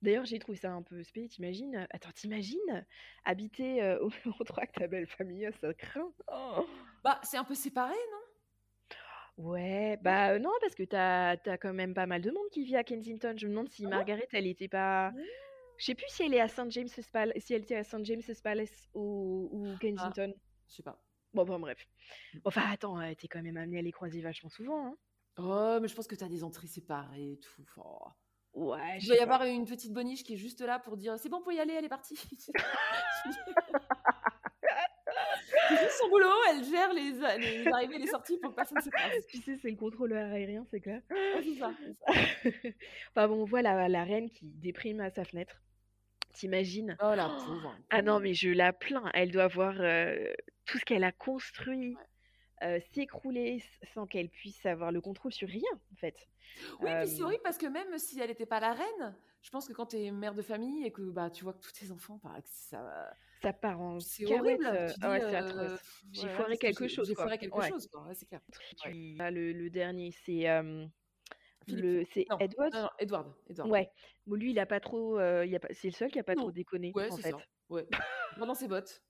[0.03, 1.87] D'ailleurs, j'ai trouvé ça un peu spé, t'imagines?
[1.91, 2.85] Attends, t'imagines?
[3.25, 6.11] Habiter euh, au même endroit que ta belle famille Ça craint.
[6.31, 6.65] Oh.
[7.03, 8.21] Bah, c'est un peu séparé, non?
[9.37, 12.63] Ouais, bah euh, non, parce que t'as as quand même pas mal de monde qui
[12.63, 13.33] vit à Kensington.
[13.37, 15.11] Je me demande si Ah Margaret, elle était pas.
[15.11, 15.23] Mmh.
[15.77, 16.69] Je sais plus si elle est à St.
[16.69, 18.05] James's Palace, si elle était à St.
[18.05, 20.33] James's Palace ou, ou Kensington.
[20.67, 21.01] Je sais pas.
[21.33, 21.87] Bon, bon, bref.
[22.33, 22.39] Mmh.
[22.45, 24.97] Enfin, attends, euh, t'es quand même amené à les croiser vachement souvent, hein.
[25.37, 27.65] Oh, mais je pense que t'as des entrées séparées et tout.
[27.77, 28.09] Oh.
[28.53, 29.23] Ouais, Il doit y pas.
[29.23, 31.73] avoir une petite boniche qui est juste là pour dire c'est bon, pour y aller,
[31.73, 32.17] elle est partie.
[35.67, 38.77] C'est juste son boulot, elle gère les, les arrivées et les sorties pour que personne
[38.77, 39.25] ne se passe.
[39.27, 41.01] Tu sais, c'est le contrôleur aérien, c'est clair.
[41.09, 41.71] Ouais, c'est ça,
[43.09, 45.55] enfin bon, voilà la reine qui déprime à sa fenêtre.
[46.33, 46.95] T'imagines?
[47.01, 47.75] Oh la pauvre.
[47.89, 49.09] Ah non, mais je la plains.
[49.13, 50.31] Elle doit voir euh,
[50.65, 51.95] tout ce qu'elle a construit
[52.63, 56.15] euh, s'écrouler sans qu'elle puisse avoir le contrôle sur rien, en fait.
[56.81, 59.49] Oui, puis c'est Euh, horrible parce que même si elle n'était pas la reine, je
[59.49, 61.71] pense que quand tu es mère de famille et que bah, tu vois que tous
[61.71, 64.65] tes enfants, par ça, Ça part en c'est horrible.
[64.65, 66.01] euh, Tu ah ouais, dis, c'est euh, atroce.
[66.11, 67.69] J'ai voilà, foiré quelque chose, J'ai foiré quelque Ouais.
[67.69, 68.41] chose, c'est clair.
[68.83, 70.85] Tu- Ah, le, le dernier, c'est euh,
[71.67, 72.73] le, c'est Edward?
[72.73, 73.33] non, non, Edward.
[73.49, 73.71] Edward.
[73.71, 73.89] Ouais.
[74.27, 75.17] Bon, lui, il a pas trop.
[75.19, 75.69] euh, il a pas...
[75.71, 76.43] C'est le seul qui a pas Non.
[76.43, 77.31] trop déconné, Ouais, en c'est fait.
[77.31, 77.37] ça.
[77.69, 77.87] Ouais.
[78.37, 79.01] Dans ses bottes.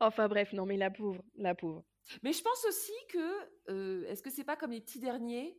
[0.00, 1.84] Enfin bref, non, mais la pauvre, la pauvre.
[2.22, 5.58] Mais je pense aussi que, euh, est-ce que c'est pas comme les petits derniers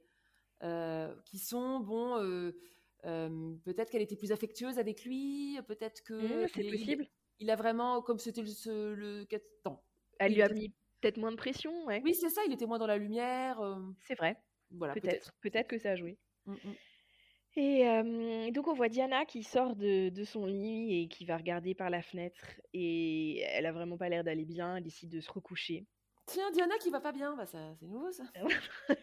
[0.63, 2.51] euh, qui sont, bon, euh,
[3.65, 6.13] peut-être qu'elle était plus affectueuse avec lui, peut-être que.
[6.45, 7.07] Mmh, c'est possible.
[7.39, 8.47] Il a vraiment, comme c'était le.
[8.47, 9.27] ce- le
[9.65, 9.79] non.
[10.19, 10.69] Elle lui a mis
[11.01, 12.01] peut-être moins de pression, ouais.
[12.03, 13.59] Oui, c'est ça, il était moins dans la lumière.
[13.99, 14.37] C'est vrai.
[14.71, 15.33] voilà, Peut-être.
[15.41, 16.17] Peut-être que ça a joué.
[16.45, 16.73] Mm, mm.
[17.59, 21.37] Et euh, donc on voit Diana qui sort de, de son lit et qui va
[21.37, 25.19] regarder par la fenêtre et elle a vraiment pas l'air d'aller bien, elle décide de
[25.19, 25.85] se recoucher.
[26.27, 28.25] Tiens, Diana qui va pas bien, bah ça, c'est nouveau ça.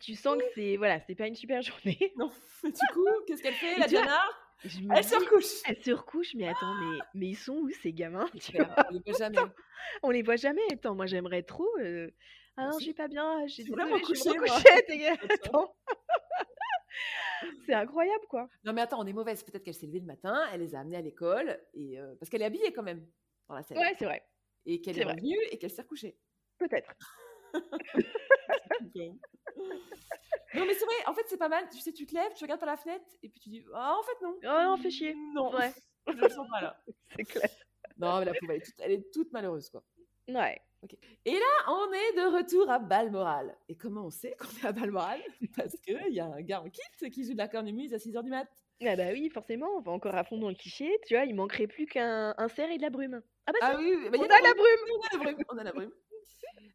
[0.00, 2.12] Tu sens que c'est voilà, c'est pas une super journée.
[2.16, 2.30] Non.
[2.62, 4.20] du coup, qu'est-ce qu'elle fait, Et la vois, Diana?
[4.94, 5.62] Elle se recouche.
[5.66, 8.74] elle se recouche, mais attends, mais, mais ils sont où ces gamins tu vois?
[8.90, 9.38] on les voit jamais.
[10.02, 10.62] On les voit jamais.
[10.72, 11.68] Attends, moi j'aimerais trop.
[11.80, 12.10] euh,
[12.56, 14.56] Ah Moi non, je vais pas bien, j'ai me désolée, je me recoucher, moi.
[14.56, 15.16] recoucher, t'es gars.
[15.30, 15.74] Attends.
[17.66, 18.48] C'est incroyable quoi.
[18.64, 19.42] Non mais attends, on est mauvaise.
[19.42, 22.30] Peut-être qu'elle s'est levée le matin, elle les a amenés à l'école, et euh, parce
[22.30, 23.06] qu'elle est habillée quand même
[23.48, 23.78] dans la scène.
[23.78, 24.26] Ouais, c'est vrai.
[24.64, 25.12] Et qu'elle est vrai.
[25.14, 26.16] revenue et qu'elle s'est recouchée.
[26.58, 26.92] Peut-être.
[30.54, 31.68] Non mais c'est vrai, en fait c'est pas mal.
[31.70, 33.96] Tu sais, tu te lèves, tu regardes par la fenêtre, et puis tu dis, ah
[33.98, 34.36] en fait non.
[34.42, 35.14] Oh non, fais chier.
[35.34, 35.72] Non, Ouais,
[36.06, 36.82] je le sens pas là.
[37.16, 37.50] c'est clair.
[37.98, 39.82] Non mais la pauvre, elle est toute, elle est toute malheureuse quoi.
[40.28, 40.60] Ouais.
[41.24, 43.56] Là, on est de retour à Balmoral.
[43.68, 45.20] Et comment on sait qu'on est à Balmoral?
[45.56, 48.22] Parce qu'il y a un gars en kit qui joue de la cornemuse à 6h
[48.22, 48.46] du mat.
[48.84, 50.98] Ah bah oui, forcément, on va encore à fond dans le cliché.
[51.06, 53.22] Tu vois, il manquerait plus qu'un un cerf et de la brume.
[53.46, 54.66] Ah bah Ah oui, oui, bah, il y on a la brume.
[54.92, 55.44] On a la brume.
[55.48, 55.90] On a la brume.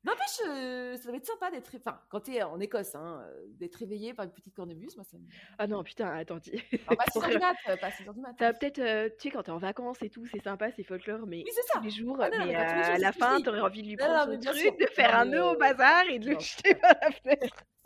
[0.04, 1.70] N'empêche, euh, ça doit être sympa d'être.
[1.76, 5.18] Enfin, quand t'es en Écosse, hein, euh, d'être réveillé par une petite cornemuse, moi ça
[5.20, 5.24] me.
[5.60, 6.40] Ah non, putain, attends.
[6.40, 6.52] tu-
[6.88, 8.34] Alors, pas 6h du mat, euh, pas 6h du mat.
[8.38, 11.28] T'as peut-être, euh, tu sais, quand t'es en vacances et tout, c'est sympa, c'est folklore,
[11.28, 13.44] mais Oui, tous les jours, Ah non, mais jours, à la fin, dis.
[13.44, 14.76] t'aurais envie de lui prendre non, son truc, sûr.
[14.78, 17.56] de faire un nœud au bazar et de le jeter par la fenêtre.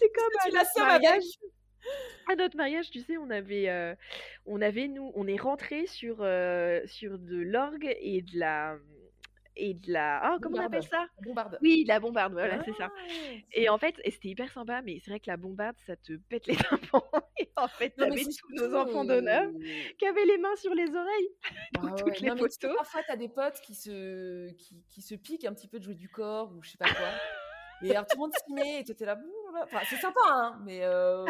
[0.00, 1.24] c'est comme Tu à notre mariage.
[2.30, 3.94] À notre mariage, tu sais, on avait, euh,
[4.46, 6.16] on avait nous, on est rentré sur
[6.86, 8.76] sur de l'orgue et de la
[9.58, 11.06] et de la ah comment on appelle ça?
[11.22, 11.58] Bombarde.
[11.60, 12.88] Oui, de la bombarde, voilà, c'est ça.
[12.96, 13.12] Ah.
[13.52, 16.14] Et en fait, et c'était hyper sympa, mais c'est vrai que la bombarde, ça te
[16.28, 16.56] pète les
[16.90, 17.04] tympans.
[17.38, 19.50] Et en fait, t'avais tous nos enfants d'honneur
[19.98, 22.76] qui avaient les mains sur les oreilles Ah pour ouais, toutes les non, mais photos.
[22.76, 25.94] parfois, t'as des potes qui se, qui, qui se piquent un petit peu de jouer
[25.96, 27.08] du corps ou je sais pas quoi.
[27.82, 29.18] et alors, tout le monde s'y met et t'es là.
[29.64, 30.80] Enfin, c'est sympa, hein, mais.
[30.82, 31.24] euh,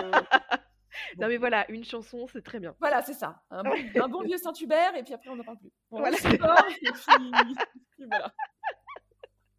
[1.16, 1.22] Bon.
[1.22, 2.74] Non mais voilà, une chanson, c'est très bien.
[2.80, 3.42] Voilà, c'est ça.
[3.50, 5.70] Un bon, un bon vieux Saint-Hubert et puis après, on n'en parle plus.
[5.90, 6.16] Bon, Voilà.
[7.98, 8.32] Puis- voilà.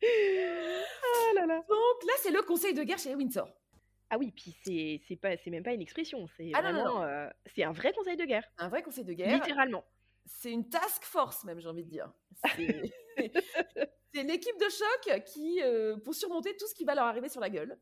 [0.01, 1.55] Ah là là.
[1.67, 3.49] Donc là, c'est le conseil de guerre chez Windsor.
[4.09, 6.83] Ah oui, puis c'est c'est pas c'est même pas une expression, c'est Ah non, non,
[6.83, 9.33] vraiment euh, c'est un vrai conseil de guerre, Un vrai conseil de guerre.
[9.35, 9.85] littéralement.
[10.25, 12.11] C'est une task force, même, j'ai envie de dire.
[12.55, 12.81] C'est
[14.13, 17.41] c'est l'équipe de choc qui, euh, pour surmonter tout ce qui va leur arriver sur
[17.41, 17.77] la gueule.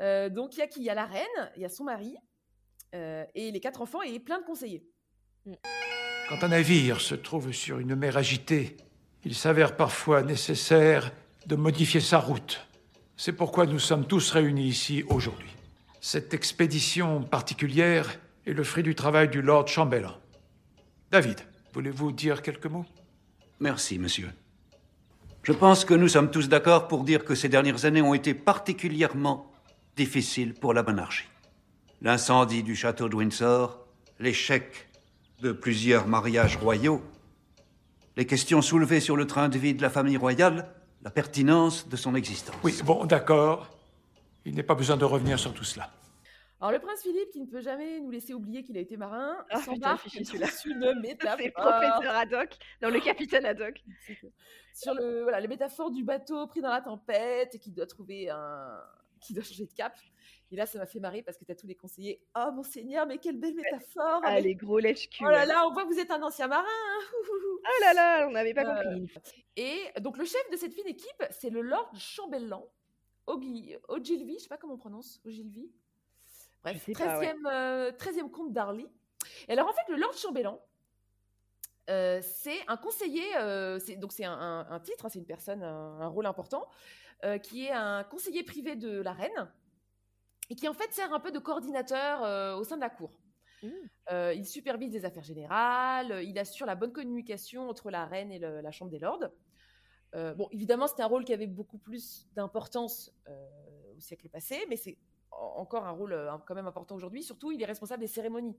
[0.00, 0.80] Euh, donc, il y a qui?
[0.80, 2.16] Il y a la reine, il y a son mari,
[2.94, 4.84] euh, et les quatre enfants, et plein de conseillers.
[6.28, 8.76] Quand un navire se trouve sur une mer agitée,
[9.24, 11.12] il s'avère parfois nécessaire
[11.46, 12.66] de modifier sa route.
[13.16, 15.50] C'est pourquoi nous sommes tous réunis ici aujourd'hui.
[16.00, 20.14] Cette expédition particulière est le fruit du travail du Lord Chambellan.
[21.10, 21.40] David,
[21.72, 22.86] voulez-vous dire quelques mots?
[23.60, 24.30] Merci, monsieur.
[25.44, 28.34] Je pense que nous sommes tous d'accord pour dire que ces dernières années ont été
[28.34, 29.52] particulièrement
[29.96, 31.28] difficiles pour la monarchie.
[32.00, 33.86] L'incendie du château de Windsor,
[34.18, 34.88] l'échec
[35.40, 37.02] de plusieurs mariages royaux,
[38.16, 41.96] les questions soulevées sur le train de vie de la famille royale, la pertinence de
[41.96, 42.56] son existence.
[42.62, 43.68] Oui, bon, d'accord.
[44.44, 45.90] Il n'est pas besoin de revenir sur tout cela.
[46.60, 49.36] Alors, le prince Philippe, qui ne peut jamais nous laisser oublier qu'il a été marin,
[49.50, 51.38] Ah, s'embarque une métaphore.
[51.40, 53.82] C'est professeur Haddock, dans le capitaine Haddock.
[54.72, 58.30] sur le, voilà, les métaphores du bateau pris dans la tempête et qui doit trouver
[58.30, 58.78] un.
[59.20, 59.92] qui doit changer de cap.
[60.52, 62.22] Et là, ça m'a fait marrer parce que tu as tous les conseillers.
[62.36, 65.24] Oh, monseigneur, mais quelle belle métaphore Ah les gros lèche-cul.
[65.26, 66.98] Oh là là, on voit que vous êtes un ancien marin hein.
[67.64, 69.10] Ah là là, on n'avait pas Euh, compris.
[69.56, 72.68] Et donc, le chef de cette fine équipe, c'est le Lord Chambellan,
[73.26, 75.70] Ogli- Ogilvy, je sais pas comment on prononce, Ogilvy.
[76.62, 77.32] Bref, Je sais pas, ouais.
[77.32, 78.86] 13e, euh, 13e comte d'Arly.
[79.48, 80.60] Et alors, en fait, le Lord Chambellan,
[81.90, 85.62] euh, c'est un conseiller, euh, donc c'est un, un- un titre, hein, c'est une personne,
[85.62, 86.68] un, un rôle important,
[87.24, 89.50] euh, qui est un conseiller privé de la reine
[90.52, 93.18] et qui en fait sert un peu de coordinateur euh, au sein de la cour.
[93.62, 93.68] Mmh.
[94.10, 98.38] Euh, il supervise des affaires générales, il assure la bonne communication entre la reine et
[98.38, 99.24] le- la Chambre des Lords.
[100.14, 103.48] Euh, bon, évidemment, c'était un rôle qui avait beaucoup plus d'importance euh,
[103.96, 104.98] au siècle passé, mais c'est
[105.30, 107.22] en- encore un rôle euh, quand même important aujourd'hui.
[107.22, 108.58] Surtout, il est responsable des cérémonies.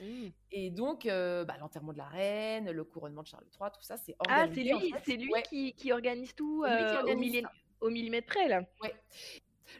[0.00, 0.28] Mmh.
[0.52, 3.98] Et donc, euh, bah, l'enterrement de la reine, le couronnement de Charles III, tout ça,
[3.98, 4.68] c'est Ah, organisé.
[4.70, 5.02] c'est en fait.
[5.04, 7.50] c'est lui Ouais, qui, qui organise tout c'est lui qui euh, au, organise ça.
[7.82, 8.62] au millimètre près là.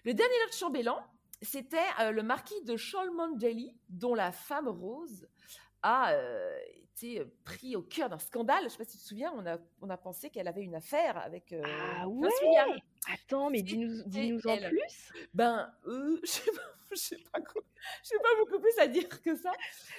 [0.05, 0.99] Le dernier Lord Chambellan,
[1.43, 5.29] c'était euh, le marquis de Cholmondeley, dont la femme Rose
[5.83, 8.65] a euh, été euh, pris au cœur d'un scandale.
[8.65, 10.75] Je sais pas si tu te souviens, on a, on a pensé qu'elle avait une
[10.75, 12.71] affaire avec euh, Ah ouais William.
[13.13, 15.13] Attends, mais dis-nous dis-nous en plus.
[15.35, 16.19] Ben, je
[16.91, 17.41] je sais pas
[18.03, 19.53] sais beaucoup plus à dire que ça.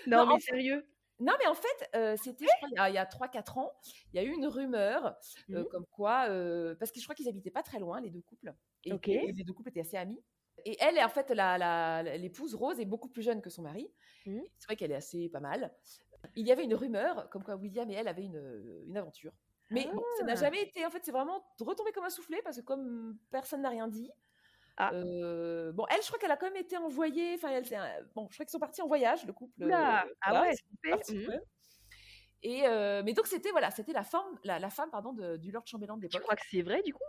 [0.07, 0.85] Non, Non, en mais sérieux.
[1.19, 3.71] Non, mais en fait, euh, c'était, il y a- a 3-4 ans,
[4.13, 5.15] il y a eu une rumeur
[5.51, 5.65] euh, Mhm.
[5.69, 8.53] comme quoi, euh, parce que je crois qu'ils habitaient pas très loin, les deux couples.
[8.83, 10.21] Et, et les deux couples étaient assez amis.
[10.65, 13.61] Et elle, en fait, la- la- la- l'épouse Rose est beaucoup plus jeune que son
[13.61, 13.89] mari.
[14.25, 14.43] Mhm.
[14.57, 15.73] C'est vrai qu'elle est assez pas mal.
[16.35, 19.33] Il y avait une rumeur comme quoi William et elle avaient une, une aventure.
[19.69, 20.35] Mais bon, ça n'a Ah.
[20.35, 20.85] jamais été.
[20.85, 24.11] En fait, c'est vraiment retombé comme un soufflé parce que comme personne n'a rien dit.
[24.79, 24.91] Ah.
[24.93, 27.33] euh, bon, elle, je crois qu'elle a quand même été envoyée.
[27.35, 27.63] Enfin, elle,
[28.13, 29.63] bon, je crois qu'ils sont partis en voyage, le couple.
[29.63, 30.55] Euh, ah voilà, ouais,
[30.91, 31.29] partis, Mhm.
[31.29, 31.39] ouais.
[32.43, 35.51] Et euh, mais donc c'était voilà, c'était la femme, la, la femme pardon de- du
[35.51, 36.21] Lord Chambellan de Tu l'époque.
[36.21, 37.01] crois que c'est vrai du coup?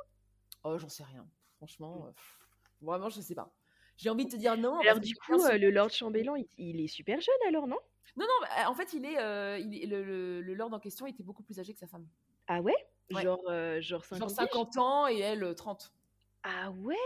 [0.64, 1.28] Oh, j'en sais rien.
[1.58, 2.38] Franchement, euh, pff,
[2.80, 3.50] vraiment, je sais pas.
[3.96, 4.78] J'ai envie de te dire non.
[4.80, 7.78] Alors du coup, euh, le Lord Chambellan, il, il est super jeune alors, non?
[8.16, 10.78] Non, non, bah, en fait, il est, euh, il est- le, le- le Lord en
[10.80, 12.06] question était beaucoup plus âgé que sa femme.
[12.46, 12.74] Ah ouais,
[13.10, 13.22] Ouais.
[13.22, 15.92] Genre, euh, genre 50 Genre piges 50 ans et elle euh, 30.
[16.42, 16.96] Ah ouais?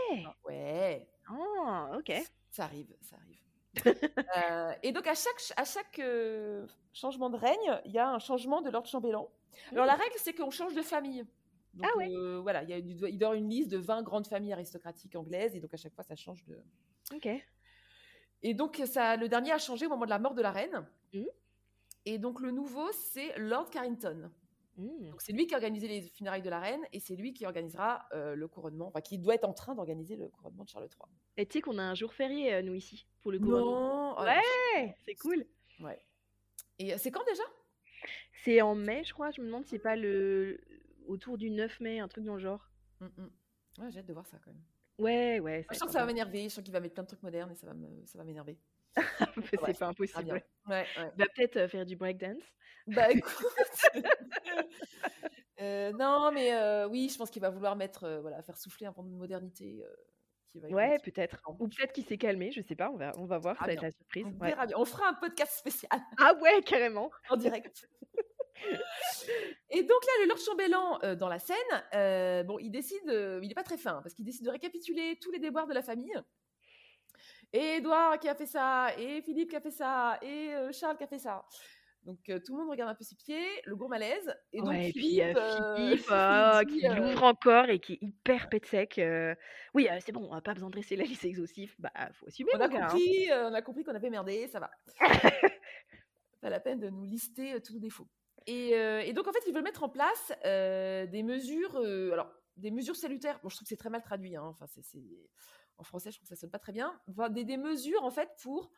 [0.45, 2.11] Ouais, Ah, ok.
[2.51, 3.39] ça arrive, ça arrive.
[4.37, 8.19] Euh, et donc à chaque, à chaque euh, changement de règne, il y a un
[8.19, 9.29] changement de Lord Chambellan.
[9.71, 11.23] Alors la règle, c'est qu'on change de famille.
[11.73, 12.09] Donc, Ah ouais.
[12.09, 15.55] euh, voilà, il y a il doit une liste de 20 grandes familles aristocratiques anglaises
[15.55, 16.57] et donc à chaque fois ça change de.
[17.13, 17.27] Ok.
[18.43, 20.85] Et donc ça, le dernier a changé au moment de la mort de la reine.
[21.13, 21.25] Mhm.
[22.05, 24.29] Et donc le nouveau, c'est Lord Carrington.
[24.75, 27.45] Donc c'est lui qui a organisé les funérailles de la reine et c'est lui qui
[27.45, 30.85] organisera euh, le couronnement, enfin qui doit être en train d'organiser le couronnement de Charles
[30.89, 31.11] III.
[31.37, 34.15] Et tu sais qu'on a un jour férié, euh, nous, ici, pour le couronnement.
[34.19, 35.45] Non, Ouais, c'est cool.
[35.79, 35.99] ouais.
[36.79, 37.43] Et c'est quand déjà?
[38.43, 39.29] C'est en mai, je crois.
[39.29, 40.59] Je me demande si c'est pas le
[41.07, 42.69] autour du 9 mai, un truc dans le genre.
[42.99, 43.29] Mm, mm.
[43.79, 44.61] Ouais, j'ai hâte de voir ça quand même.
[44.99, 45.65] Ouais, ouais.
[45.71, 47.51] Je sens que ça va m'énerver, je sens qu'il va mettre plein de trucs modernes
[47.51, 47.65] et ça
[48.17, 48.59] va m'énerver.
[49.49, 50.43] c'est Ouais, pas impossible.
[50.67, 50.85] ouais.
[51.17, 52.41] Va peut-être euh, faire du breakdance.
[52.87, 53.33] Bah écoute.
[55.61, 58.91] Euh, non, mais euh, oui, je pense qu'il va vouloir mettre, voilà, faire souffler un
[58.91, 59.81] peu de modernité.
[60.51, 61.37] qui va être Ouais, peut-être.
[61.59, 62.89] Ou peut-être qu'il s'est calmé, je sais pas.
[62.91, 63.55] On va, on va voir.
[63.59, 64.25] Ah ça va être la surprise.
[64.25, 64.49] On ouais.
[64.49, 64.75] verra bien.
[64.77, 67.11] On fera un podcast spécial Ah ouais, carrément.
[67.29, 67.87] en direct.
[69.69, 71.57] Et donc là, le Lord Chambellan, euh, dans la scène,
[71.93, 75.17] euh, bon, il décide, euh, il n'est pas très fin, parce qu'il décide de récapituler
[75.21, 76.13] tous les déboires de la famille.
[77.51, 81.03] Et Édouard qui a fait ça, et Philippe qui a fait ça, et Charles qui
[81.03, 81.45] a fait ça.
[82.03, 84.35] Donc tout le monde regarde un peu ses pieds, le gros malaise.
[84.51, 85.37] Et donc ouais, et puis Philippe,
[85.75, 88.99] Philippe, Philippe oh, dit, qui l'ouvre encore et qui est hyper pet sec.
[89.73, 91.75] Oui, c'est bon, on n'a pas besoin de dresser la liste exhaustive.
[91.79, 92.87] Bah, faut assumer, on a gars, hein.
[92.87, 94.69] compris, euh, on a compris qu'on avait merdé, ça va.
[96.41, 98.07] pas la peine de nous lister tous nos défauts.
[98.47, 102.11] Et, euh, et donc en fait, ils veulent mettre en place euh, des mesures, euh,
[102.11, 103.39] alors des mesures salutaires.
[103.43, 104.35] Bon, je trouve que c'est très mal traduit.
[104.35, 105.29] hein, Enfin, c'est, c'est-
[105.77, 106.99] en français, je trouve que ça sonne pas très bien.
[107.09, 108.71] Enfin, des, des mesures en fait pour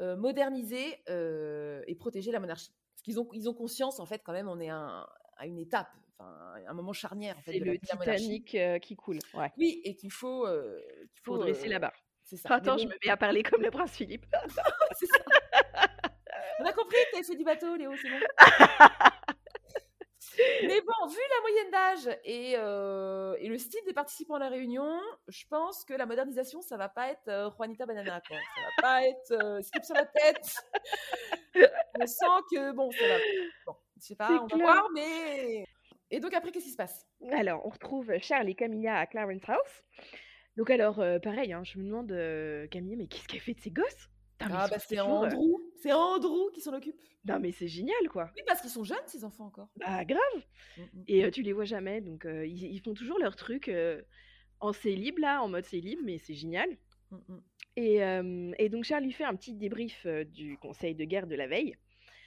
[0.00, 2.72] moderniser et protéger la monarchie.
[2.94, 5.58] Parce qu'ils ont, ils ont conscience en fait quand même, on est un- à une
[5.58, 7.78] étape, enfin un moment charnière en fait C'est le la.
[7.78, 9.18] Titanic qui coule.
[9.34, 9.52] Ouais.
[9.56, 11.94] Oui, et qu'il faut, qu'il Faut faut dresser la barre.
[12.24, 12.48] C'est ça.
[12.50, 14.26] Mais Attends, je me mets à parler comme le prince Philippe.
[16.60, 18.18] On a compris que tu fait du bateau, Léo, c'est bon.
[20.62, 24.48] Mais bon, vu la moyenne d'âge et, euh, et le style des participants à la
[24.48, 28.36] réunion, je pense que la modernisation, ça va pas être euh, Juanita Banana, quoi.
[28.36, 30.54] Ça va pas être euh, skip sur la tête.
[32.00, 33.14] On sent que, bon, ça va.
[33.66, 34.60] Bon, je sais pas, on va clair.
[34.60, 35.64] voir, mais.
[36.10, 37.04] Et donc après, qu'est-ce qui se passe?
[37.32, 39.82] Alors, on retrouve Charles et Camilla à Clarence House.
[40.56, 43.70] Donc alors, euh, pareil, hein, je me demande, Camilla, mais qu'est-ce qu'elle fait de ces
[43.70, 44.08] gosses?
[44.38, 45.58] Putain, Ah, bah c'est Andrew.
[45.80, 47.00] C'est Andrew qui s'en occupe.
[47.24, 48.30] Non, mais c'est génial, quoi.
[48.36, 49.68] Oui, parce qu'ils sont jeunes, ces enfants encore.
[49.76, 50.20] Bah, grave.
[50.76, 51.04] Mm, mm.
[51.08, 54.02] Et euh, tu les vois jamais, donc euh, ils, ils font toujours leur truc euh,
[54.60, 56.68] en célib, là, en mode célib, mais c'est génial.
[57.10, 57.42] Mm, mm.
[57.76, 61.26] Et, euh, et donc Charles lui fait un petit débrief euh, du conseil de guerre
[61.26, 61.76] de la veille.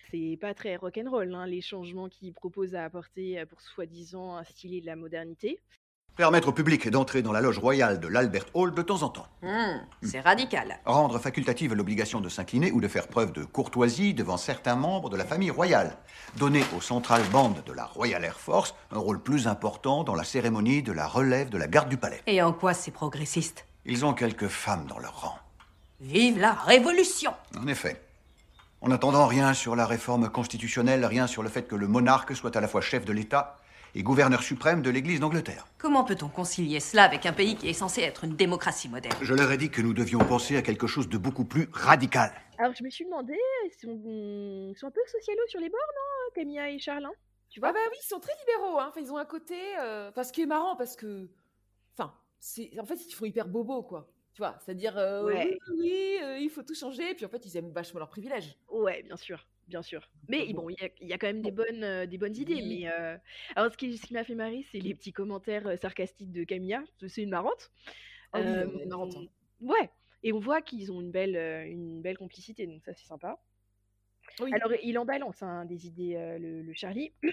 [0.09, 4.85] C'est pas très rock'n'roll, hein, les changements qu'il propose à apporter pour soi-disant instiller de
[4.85, 5.59] la modernité.
[6.17, 9.27] Permettre au public d'entrer dans la loge royale de l'Albert Hall de temps en temps.
[9.41, 10.77] Hmm, c'est radical.
[10.85, 15.15] Rendre facultative l'obligation de s'incliner ou de faire preuve de courtoisie devant certains membres de
[15.15, 15.95] la famille royale.
[16.35, 20.25] Donner au Central Band de la Royal Air Force un rôle plus important dans la
[20.25, 22.21] cérémonie de la relève de la garde du palais.
[22.27, 25.39] Et en quoi c'est progressiste Ils ont quelques femmes dans leur rang.
[26.01, 28.01] Vive la révolution En effet.
[28.81, 32.57] En attendant, rien sur la réforme constitutionnelle, rien sur le fait que le monarque soit
[32.57, 33.60] à la fois chef de l'État
[33.95, 35.65] et gouverneur suprême de l'Église d'Angleterre.
[35.77, 39.15] Comment peut-on concilier cela avec un pays qui est censé être une démocratie moderne?
[39.21, 42.31] Je leur ai dit que nous devions penser à quelque chose de beaucoup plus radical.
[42.57, 43.33] Alors je me suis demandé,
[43.65, 47.11] ils sont, ils sont un peu socialos sur les bords, non, Camilla et Charles hein
[47.49, 47.69] Tu vois?
[47.69, 48.79] Ah bah oui, ils sont très libéraux.
[48.79, 48.87] Hein.
[48.89, 49.55] Enfin, ils ont un côté.
[49.79, 51.27] euh, Enfin, ce qui est marrant parce que.
[51.97, 54.07] Enfin, c'est en fait, ils font hyper bobo, quoi.
[54.33, 54.97] Tu vois, c'est-à-dire.
[54.97, 55.57] euh, Ouais.
[55.69, 57.13] Oui, oui, euh, il faut tout changer.
[57.15, 58.55] Puis en fait, ils aiment vachement leurs privilèges.
[58.69, 59.45] Ouais, bien sûr.
[59.71, 60.07] Bien sûr.
[60.29, 62.35] Mais bon, il y a, il y a quand même des bonnes, euh, des bonnes
[62.35, 62.53] idées.
[62.55, 62.81] Oui.
[62.83, 63.17] Mais euh,
[63.55, 66.43] alors, ce qui, ce qui m'a fait marrer, c'est les petits commentaires euh, sarcastiques de
[66.43, 66.83] Camilla.
[67.07, 67.71] C'est une marrante.
[68.33, 69.25] Ah oui, Euh, marrante, hein.
[69.61, 69.89] ouais.
[70.23, 71.35] Et on voit qu'ils ont une belle,
[71.67, 73.39] une belle complicité, donc ça c'est sympa.
[74.39, 74.53] Oui.
[74.53, 77.11] Alors il en balance hein, des idées, le, le Charlie.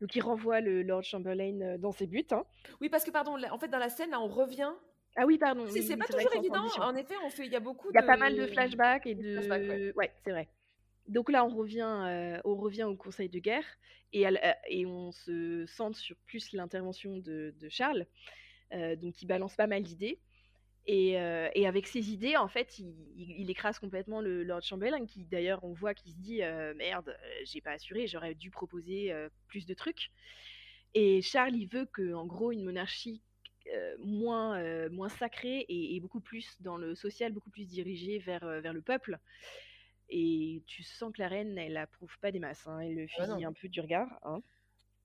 [0.00, 2.26] donc il renvoie le Lord Chamberlain dans ses buts.
[2.32, 2.44] hein.
[2.82, 4.72] Oui, parce que, pardon, en fait, dans la scène, là, on revient.
[5.16, 5.64] Ah oui, pardon.
[5.68, 6.66] C'est oui, pas toujours évident.
[6.80, 8.06] En effet, on fait, il y a beaucoup Il y a de.
[8.06, 9.40] pas mal de flashbacks et de de.
[9.40, 9.92] flashbacks, ouais.
[9.96, 10.48] ouais, c'est vrai.
[11.08, 13.64] Donc là, on revient, euh, on revient au conseil de guerre
[14.14, 18.06] euh, et on se centre sur plus l'intervention de, Charles,
[18.72, 20.18] euh, donc balance pas mal d'idées.
[20.86, 25.62] Et, euh, avec ces idées, en fait, il, écrase complètement le Lord Chamberlain, qui d'ailleurs,
[25.64, 26.40] on voit qu'il se dit
[26.76, 29.12] merde, j'ai pas assuré, j'aurais dû proposer
[29.48, 30.10] plus de trucs.
[30.94, 33.20] Et Charles, il veut que, en gros, une monarchie
[33.98, 38.72] moins, moins sacrée et, et beaucoup plus dans le social, beaucoup plus dirigée vers, vers
[38.72, 39.18] le peuple.
[40.08, 42.66] Et tu sens que la reine, elle approuve pas des masses.
[42.66, 44.08] hein, Elle le Ah fusille un peu du regard.
[44.22, 44.40] hein.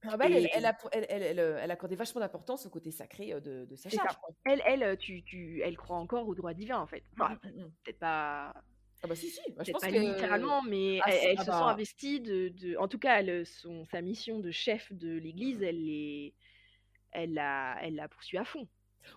[0.03, 3.39] Ah bah, elle, elle, elle, elle, elle, elle, elle accordait vachement d'importance au côté sacré
[3.39, 4.13] de, de sa C'est charge.
[4.13, 4.19] ça.
[4.45, 7.03] Elle, elle, tu, tu, elle croit encore au droit divin, en fait.
[7.13, 7.71] Enfin, Mm, mm, mm.
[7.83, 8.51] peut-être pas,
[9.03, 9.39] Ah bah si, si.
[9.55, 9.97] Bah, je pense pas que...
[9.97, 11.57] littéralement, mais Ah, elle, elle ah se bah.
[11.57, 15.61] sent investie de, de- En tout cas, elle, son, sa mission de chef de l'Église,
[15.61, 16.33] elle est,
[17.11, 18.67] elle la, elle la poursuit à fond.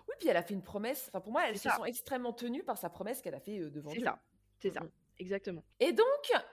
[0.07, 1.09] Oui, puis elle a fait une promesse.
[1.09, 1.75] Enfin, pour moi, C'est se ça.
[1.77, 4.05] sont extrêmement tenues par sa promesse qu'elle a fait devant C'est Dieu.
[4.05, 4.19] ça.
[4.59, 4.81] C'est ça.
[4.81, 4.91] Mm, mm.
[5.19, 5.63] Exactement.
[5.79, 6.05] Et donc,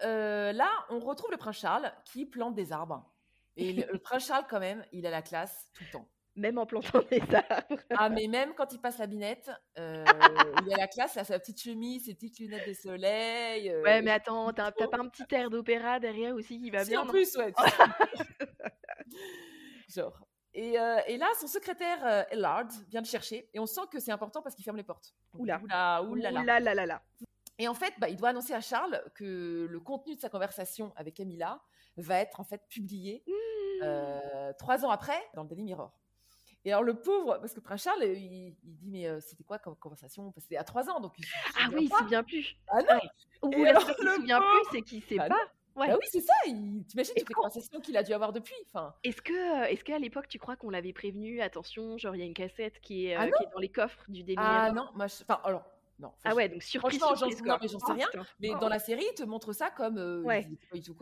[0.05, 3.05] euh, là, on retrouve le prince Charles qui plante des arbres.
[3.57, 6.09] Et le, le prince Charles, quand même, il a la classe tout le temps.
[6.35, 7.77] Même en plantant des arbres.
[7.91, 10.05] Ah, mais même quand il passe la binette, euh,
[10.67, 13.69] il a la classe, il a sa petite chemise, ses petites lunettes de soleil.
[13.69, 16.91] euh, Ouais, mais attends, t'as pas un petit air d'opéra derrière aussi qui va si,
[16.91, 17.53] bien en plus, ouais.
[19.89, 20.19] Genre.
[20.55, 24.01] Et, euh, et là, son secrétaire euh, Ellard vient le chercher et on sent que
[24.01, 25.15] c'est important parce qu'il ferme les portes.
[25.39, 25.61] Oula.
[25.63, 26.03] Oula.
[26.03, 27.03] Ouh là là là là.
[27.63, 30.93] Et en fait, bah, il doit annoncer à Charles que le contenu de sa conversation
[30.97, 31.61] avec Camilla
[31.97, 33.85] va être en fait publié Mmh.
[33.85, 35.93] euh, trois ans après dans le Daily Mirror.
[36.65, 39.59] Et alors le pauvre, parce que Prince Charles, il, il dit mais euh, c'était quoi
[39.61, 40.33] comme conversation?
[40.39, 41.25] C'était à trois ans, donc il
[41.57, 42.57] Ah oui, il se souvient plus.
[42.69, 43.01] Ah non
[43.43, 45.39] Ou alors, alors, il se souvient pauvre plus, c'est qu'il sait Bah pas.
[45.75, 45.89] Ouais.
[45.89, 46.33] Bah oui, c'est ça.
[46.45, 48.55] T'imagines toutes les conversations qu'il a dû avoir depuis.
[48.67, 52.23] Enfin, Est-ce que, est-ce qu'à l'époque, tu crois qu'on l'avait prévenu Attention, genre il y
[52.23, 54.71] a une cassette qui est, Ah euh, qui est dans les coffres du Daily ah
[54.73, 55.65] non, moi, je- enfin alors
[55.99, 56.13] non.
[56.25, 57.59] Ah je- ouais, donc surprise, Franchement, surprise non, quoi.
[57.63, 58.09] mais j'en sais rien.
[58.41, 58.59] Mais Oh.
[58.59, 60.43] dans la série, il te montre ça comme euh, Ouais.
[60.45, 60.97] il n'était pas du tout.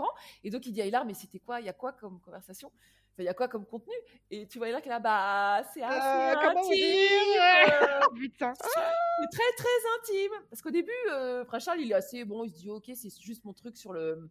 [0.44, 1.60] Et donc il dit à Hilar, mais c'était quoi?
[1.60, 2.68] Il y a quoi comme conversation?
[3.12, 3.94] Enfin, il y a quoi comme contenu?
[4.30, 6.74] Et tu vois Hilar qui est là, bah c'est assez Euh, intime.
[6.74, 8.52] dire euh, Putain.
[8.54, 10.32] c'est très très intime.
[10.48, 12.44] Parce qu'au début, euh, Prince Charles, il est assez bon.
[12.44, 14.28] Il se dit, ok, c'est juste mon truc sur le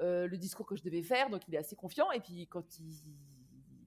[0.00, 2.10] euh, le discours que je devais faire, donc il est assez confiant.
[2.10, 2.94] Et puis quand il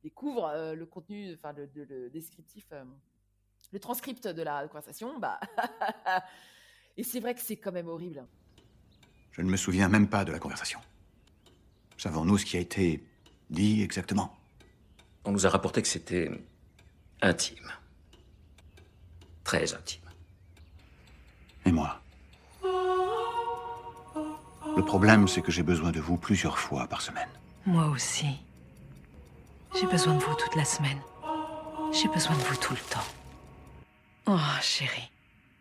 [0.03, 2.83] découvre euh, le contenu, enfin le, le- le descriptif, euh,
[3.73, 5.39] le transcript de la conversation, bah
[6.97, 8.23] et c'est vrai que c'est quand même horrible.
[9.31, 10.79] Je ne me souviens même pas de la conversation.
[11.97, 13.03] Savons-nous ce qui a été
[13.49, 14.37] dit exactement?
[15.25, 16.29] On nous a rapporté que c'était
[17.21, 17.71] intime.
[19.43, 20.01] Très intime.
[21.65, 21.99] Et moi?
[24.75, 27.29] Le problème, c'est que j'ai besoin de vous plusieurs fois par semaine.
[27.65, 28.39] Moi aussi.
[29.79, 31.01] J'ai besoin de vous toute la semaine.
[31.91, 33.22] J'ai besoin de vous tout le temps.
[34.25, 35.11] Oh, chérie,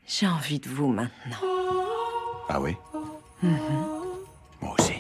[0.06, 1.36] j'ai envie de vous maintenant.
[2.48, 2.76] Ah oui?
[3.42, 3.58] Mhm.
[4.60, 4.94] Moi aussi.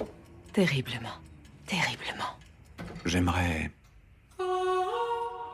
[0.52, 1.08] Terriblement.
[1.66, 2.36] Terriblement.
[3.04, 3.70] J'aimerais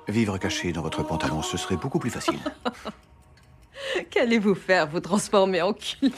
[0.09, 1.43] vivre caché dans votre pantalon.
[1.43, 2.39] Ce serait beaucoup plus facile.
[4.11, 6.15] Qu'allez-vous faire Vous transformer en culotte?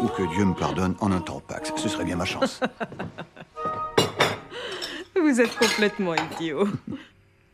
[0.00, 1.72] Ou que Dieu me pardonne en un temps Pax.
[1.76, 2.60] Ce serait bien ma chance.
[5.14, 6.66] Vous êtes complètement idiot.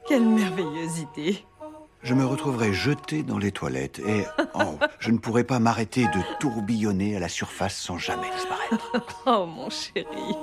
[0.06, 1.44] Quelle merveilleuse idée.
[2.02, 6.38] Je me retrouverai jeté dans les toilettes et oh, je ne pourrai pas m'arrêter de
[6.38, 8.92] tourbillonner à la surface sans jamais disparaître.
[9.26, 10.34] Oh, mon chéri.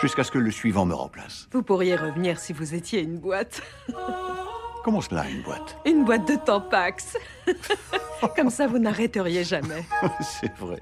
[0.00, 1.48] Jusqu'à ce que le suivant me remplace.
[1.52, 3.62] Vous pourriez revenir si vous étiez une boîte.
[4.84, 5.76] Comment cela, une boîte?
[5.84, 7.16] Une boîte de Tampax.
[8.36, 9.84] Comme ça, vous n'arrêteriez jamais.
[10.20, 10.80] C'est vrai.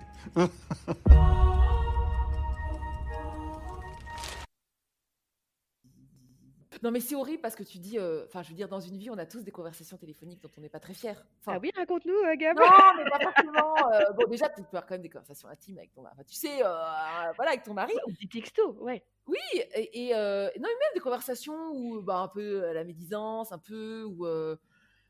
[6.85, 8.99] Non mais c'est horrible parce que tu dis, euh, enfin je veux dire, dans une
[8.99, 11.25] vie, on a tous des conversations téléphoniques dont on n'est pas très fier.
[11.47, 12.59] Ah oui, raconte-nous, euh, Gab.
[12.59, 12.67] Non,
[12.99, 13.75] mais pas forcément.
[13.91, 16.15] euh, bon, déjà, tu peux avoir quand même des conversations intimes avec ton mari.
[16.15, 17.95] Enfin, tu sais, euh, voilà, avec ton mari.
[18.07, 19.03] Ou Des textos, ouais.
[19.27, 20.19] Oui, et, et, non,
[20.57, 24.27] mais même des conversations où, bah, un peu à la médisance, un peu, ou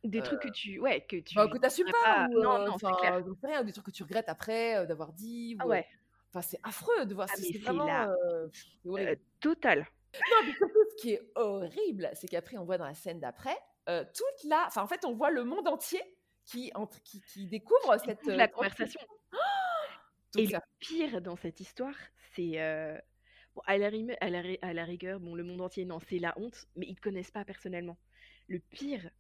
[0.05, 1.35] Des trucs que tu, ouais, que tu.
[1.35, 3.21] bah, que t'assumes pourrais pas, ou, Non, non, c'est clair.
[3.43, 5.57] rien, ou des trucs que tu regrettes après d'avoir dit.
[5.59, 5.85] Ah ou, ouais.
[6.35, 7.29] Enfin, c'est affreux de voir.
[7.31, 8.47] Ah, c'est vraiment euh.
[8.87, 9.87] Euh, total.
[10.31, 13.57] Non, mais surtout, ce qui est horrible, c'est qu'après, on voit dans la scène d'après,
[13.89, 14.65] euh, toute la.
[14.67, 16.01] Enfin, en fait, on voit le monde entier
[16.45, 18.27] qui, entre, qui, qui découvre cette.
[18.29, 19.01] Euh, la conversation.
[20.35, 21.95] Donc Et ça le pire dans cette histoire,
[22.35, 22.99] c'est euh,
[23.55, 26.01] bon, à la, rime- à, la, ri- à la rigueur, bon, le monde entier, non,
[26.09, 27.97] c'est la honte, mais ils te connaissent pas personnellement.
[28.49, 29.11] Le pire,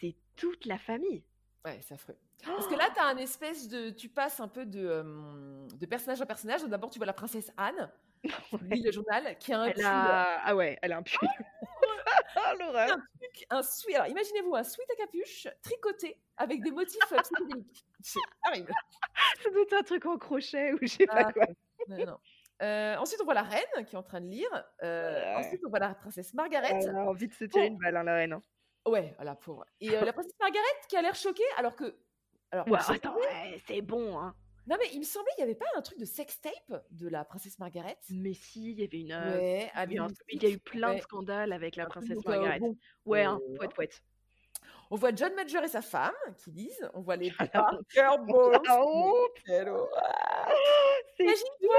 [0.00, 1.24] c'est toute la famille.
[1.64, 2.16] Ouais, c'est affreux.
[2.44, 3.90] Parce que là, tu as un espèce de.
[3.90, 6.64] Tu passes un peu de, euh, de personnage à personnage.
[6.64, 7.90] D'abord, tu vois la princesse Anne,
[8.22, 10.40] qui lit le journal, qui a un Elle pull, a...
[10.44, 11.28] Ah ouais, elle a un pull.
[12.36, 12.92] Ah, l'horreur.
[12.92, 13.96] un truc, un sweat.
[13.96, 17.84] Alors, imaginez-vous un sweat à capuche tricoté avec des motifs euh, psychédéliques.
[18.00, 18.72] C'est horrible.
[19.42, 21.46] Ça doit être un truc en crochet ou je sais pas Ah, quoi.
[21.88, 22.18] non, non.
[22.62, 24.64] Euh, ensuite, on voit la reine qui est en train de lire.
[24.82, 25.34] Euh, Ouais.
[25.44, 26.78] Ensuite, on voit la princesse Margaret.
[26.82, 28.32] Elle a envie de se tirer une balle, hein, la reine.
[28.34, 28.42] hein.
[28.86, 29.64] Ouais, la pauvre.
[29.80, 31.96] Et euh, la princesse Margaret qui a l'air choquée alors que.
[32.50, 34.34] Alors, attends, ouais, c'est bon, hein.
[34.66, 37.24] Non, mais il me semblait qu'il n'y avait pas un truc de sextape de la
[37.24, 37.98] princesse Margaret.
[38.10, 39.12] Mais si, il y avait une.
[39.12, 41.00] euh, Ouais, il y a eu un- Alice, il y a eu plein de ouais.
[41.00, 42.60] scandales avec la princesse donc, euh, Margaret.
[42.60, 42.76] bon,
[43.06, 44.02] Ouais, hein, euh, poète, poète.
[44.90, 46.90] On voit John Major et sa femme qui lisent.
[46.94, 48.60] On voit les Ah, Parker Bowles.
[51.20, 51.76] Imagine-toi,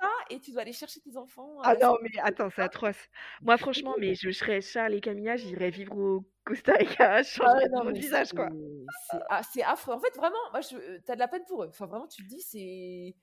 [0.00, 1.58] ça et tu dois aller chercher tes enfants.
[1.62, 3.08] Ah non, mais attends, c'est atroce.
[3.42, 7.68] Moi, franchement, mais je serais Charles et Camilla, j'irais vivre au Costa Rica, je Ah
[7.70, 8.50] non, mon visage, quoi.
[9.42, 9.94] c'est- affreux.
[9.94, 11.68] En fait, vraiment, moi, je, t'as de la peine pour eux.
[11.68, 13.14] Enfin, vraiment, tu te dis, c'est.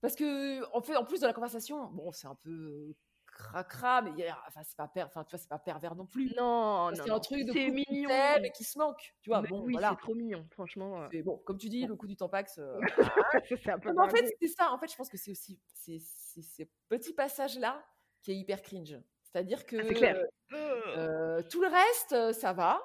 [0.00, 2.94] Parce que, en fait, en plus de la conversation, bon, c'est un peu
[3.34, 5.02] cracra, mais il y a- enfin, c'est pas, per...
[5.04, 6.32] enfin, tu vois, c'est pas pervers non plus.
[6.36, 8.08] Non, non, c'est un truc de C'est mignon.
[8.42, 9.14] et qui se manque.
[9.20, 9.90] Tu vois, Mais bon, oui, voilà.
[9.90, 11.02] c'est trop mignon, franchement.
[11.02, 11.08] euh.
[11.12, 12.58] C'est bon, comme tu dis, le coup du tampax.
[12.58, 12.80] euh,
[13.62, 14.70] c'est un peu mais en fait, c'est ça.
[14.72, 17.84] En fait, je pense que c'est aussi c'est c'est ce petit passage-là
[18.22, 18.98] qui est hyper cringe.
[19.24, 20.24] C'est-à-dire que Ah, c'est clair.
[20.52, 22.80] euh, tout le reste, euh, ça va.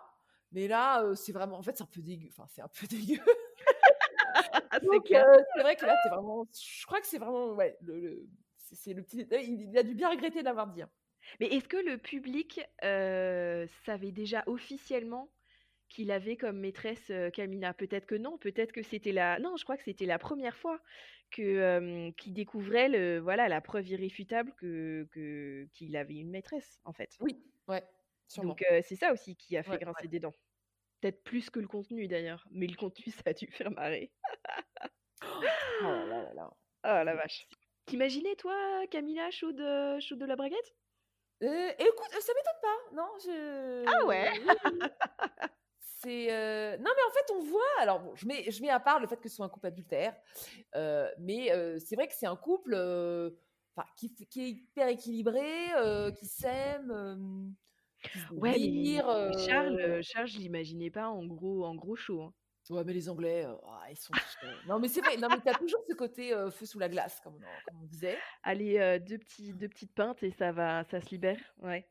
[0.51, 1.57] Mais là, c'est vraiment.
[1.59, 2.27] En fait, c'est un peu dégueu.
[2.31, 3.21] Enfin, c'est un peu dégueu.
[4.33, 5.27] Ah, c'est Donc, clair.
[5.27, 6.45] euh, c'est vrai que là, c'est vraiment.
[6.53, 7.53] Je crois que c'est vraiment.
[7.53, 8.27] Ouais, le, le-
[8.75, 9.17] c'est le petit.
[9.17, 9.45] détail.
[9.51, 10.81] Il, a dû bien regretter d'avoir dit.
[10.81, 10.89] hein.
[11.39, 15.29] Mais est-ce que le public euh, savait déjà officiellement
[15.89, 17.73] qu'il avait comme maîtresse euh, Camilla?
[17.73, 19.39] Peut-être que non, peut-être que c'était la...
[19.39, 20.79] Non, je crois que c'était la première fois
[21.31, 26.79] que euh, qu'il découvrait le, voilà, la preuve irréfutable que, que, qu'il avait une maîtresse,
[26.85, 27.11] en fait.
[27.19, 27.83] Oui, ouais,
[28.27, 28.49] sûrement.
[28.49, 30.09] Donc euh, c'est ça aussi qui a fait Ouais, grincer ouais.
[30.09, 30.33] des dents.
[31.01, 34.11] Peut-être plus que le contenu d'ailleurs, mais le contenu ça a dû faire marrer.
[35.21, 36.49] Oh là là là là.
[36.85, 37.47] Oh la vache.
[37.89, 38.55] T'imaginais toi
[38.91, 40.75] Camilla chaude, euh, de la braguette?
[41.41, 42.95] Euh, écoute, ça m'étonne pas.
[42.95, 43.85] Non, je.
[43.87, 44.31] Ah ouais?
[46.01, 48.79] C'est euh, non mais en fait on voit alors bon je mets je mets à
[48.79, 50.15] part le fait que ce soit un couple adultère
[50.77, 52.73] euh, mais euh, c'est vrai que c'est un couple
[53.97, 55.43] qui, qui est hyper équilibré
[56.17, 57.53] qui s'aime
[58.37, 59.01] Ouais, mais
[59.45, 62.21] Charles, Charles, je l'imaginais pas en gros, en gros chaud.
[62.21, 62.33] hein.
[62.69, 64.13] Ouais mais les Anglais euh, ah, ils sont
[64.67, 67.19] non mais c'est vrai non mais t'as toujours ce côté euh, feu sous la glace
[67.21, 70.83] comme on, comme on disait Allez, euh, deux, petits, deux petites pintes et ça va,
[70.85, 71.39] ça se libère.
[71.61, 71.87] Ouais.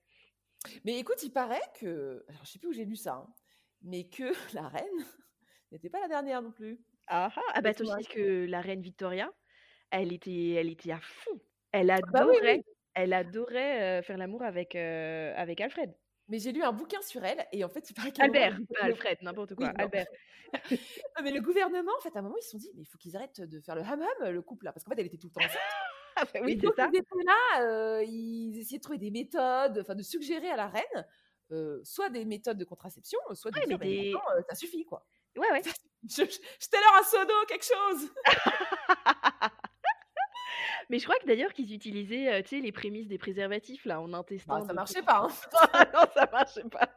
[0.84, 3.34] mais écoute il paraît que alors je sais plus où j'ai lu ça hein,
[3.82, 4.86] mais que la reine
[5.72, 8.80] n'était pas la dernière non plus Ah, ah, ah bah toi aussi que la reine
[8.80, 9.30] Victoria,
[9.90, 11.40] elle était, elle était à fond.
[11.72, 12.74] Elle bah oui, adorait, oui.
[12.94, 15.94] elle adorait faire l'amour avec, avec Alfred.
[16.28, 18.84] Mais j'ai lu un bouquin sur elle et en fait, il paraît moment, Albert, pas
[18.84, 19.66] Alfred, n'importe quoi.
[19.68, 19.72] Oui.
[19.78, 20.06] Albert.
[21.18, 22.86] Non, mais le gouvernement, en fait, à un moment, ils se sont dit, mais il
[22.86, 25.18] faut qu'ils arrêtent de faire le ham-ham, le couple là, parce qu'en fait, elle était
[25.18, 25.60] tout le temps enceinte.
[26.20, 26.90] Ah bah oui, Et c'est ça.
[26.92, 30.66] Ils étaient là, euh, ils essayaient de trouver des méthodes, enfin, de suggérer à la
[30.66, 31.06] reine,
[31.52, 35.06] euh, soit des méthodes de contraception, soit Ouais, mais des- maintenant, euh, ça suffit, quoi.
[35.36, 35.62] Ouais, ouais.
[36.08, 38.10] Je, je, jetez leur un sodo, quelque chose.
[40.90, 44.12] Mais je crois que d'ailleurs qu'ils utilisaient, tu sais, les prémices des préservatifs là en
[44.14, 44.60] intestant.
[44.60, 45.26] Bah, ça marchait pas.
[45.26, 45.84] Hein.
[45.94, 46.88] non, ça marchait pas.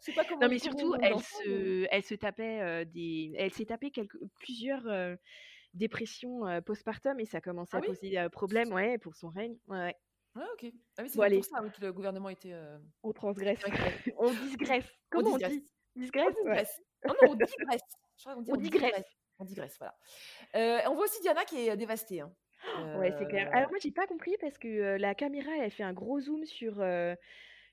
[0.00, 0.40] Je sais pas comment.
[0.42, 4.18] Non, mais surtout, on elle se, elle se tapait euh, des, elle s'est tapé quelques,
[4.40, 5.16] plusieurs euh,
[5.74, 7.86] dépressions postpartum et ça commençait Ah à oui?
[7.88, 9.56] poser problème, ouais, pour son règne.
[9.66, 9.96] Ouais, ouais.
[10.34, 10.72] Ouais, ok.
[10.98, 12.52] Ah oui, c'est Bon, pour ça oui, que le gouvernement était.
[12.52, 13.58] euh, On transgresse,
[14.18, 14.84] on digresse.
[15.10, 15.52] Comment on, digresse.
[15.54, 15.70] dit?
[15.96, 16.50] Disgresse, On ouais.
[16.52, 16.80] digresse.
[17.06, 17.80] Non, non, on digresse.
[18.16, 19.16] Je crois qu'on dit On digresse.
[19.40, 19.94] On digresse, voilà.
[20.54, 22.20] Euh, on voit aussi Diana qui est dévastée.
[22.20, 22.32] hein.
[22.98, 23.48] Ouais, c'est clair.
[23.48, 26.20] Euh, Alors moi, j'ai pas compris parce que euh, la caméra, elle fait un gros
[26.20, 27.14] zoom sur euh,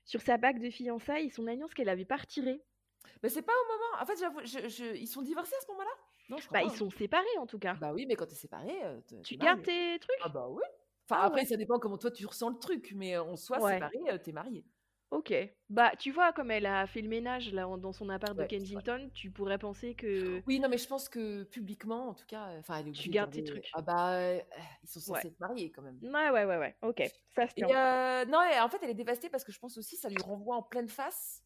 [0.04, 2.60] sur sa bague de fiançailles et son alliance qu'elle avait pas retirée.
[3.22, 4.02] Mais c'est pas au moment.
[4.02, 5.90] En fait, j'avoue, je- je- ils sont divorcés à ce moment-là?
[6.28, 6.76] Non, je crois Bah, pas, ils hein.
[6.78, 7.74] sont séparés en tout cas.
[7.74, 9.92] Bah oui, mais quand t'es séparé, euh, t'es- tu t'es gardes marié.
[9.94, 10.16] tes trucs?
[10.22, 10.62] Ah bah oui.
[11.08, 11.46] Enfin, Ah après, ouais.
[11.46, 13.74] ça dépend comment toi tu ressens le truc, mais euh, en soi, Ouais.
[13.74, 14.64] séparé, euh, t'es marié.
[15.12, 15.32] Ok.
[15.70, 18.40] Bah, tu vois, comme elle a fait le ménage là en- dans son appart de
[18.42, 18.64] Ouais, c'est vrai.
[18.82, 20.42] Kensington, tu pourrais penser que.
[20.46, 23.08] Oui, non, mais je pense que publiquement, en tout cas, enfin, elle est Tu obligée
[23.10, 23.70] de gardes tes garder- trucs.
[23.74, 24.40] Ah bah, euh,
[24.82, 25.18] ils sont Ouais.
[25.18, 25.98] censés être mariés quand même.
[26.02, 26.76] Ouais, ouais, ouais, ouais.
[26.82, 27.02] Ok.
[27.34, 27.68] Ça se Et tient.
[27.70, 30.18] euh, non, et en fait, elle est dévastée parce que je pense aussi ça lui
[30.22, 31.42] renvoie en pleine face.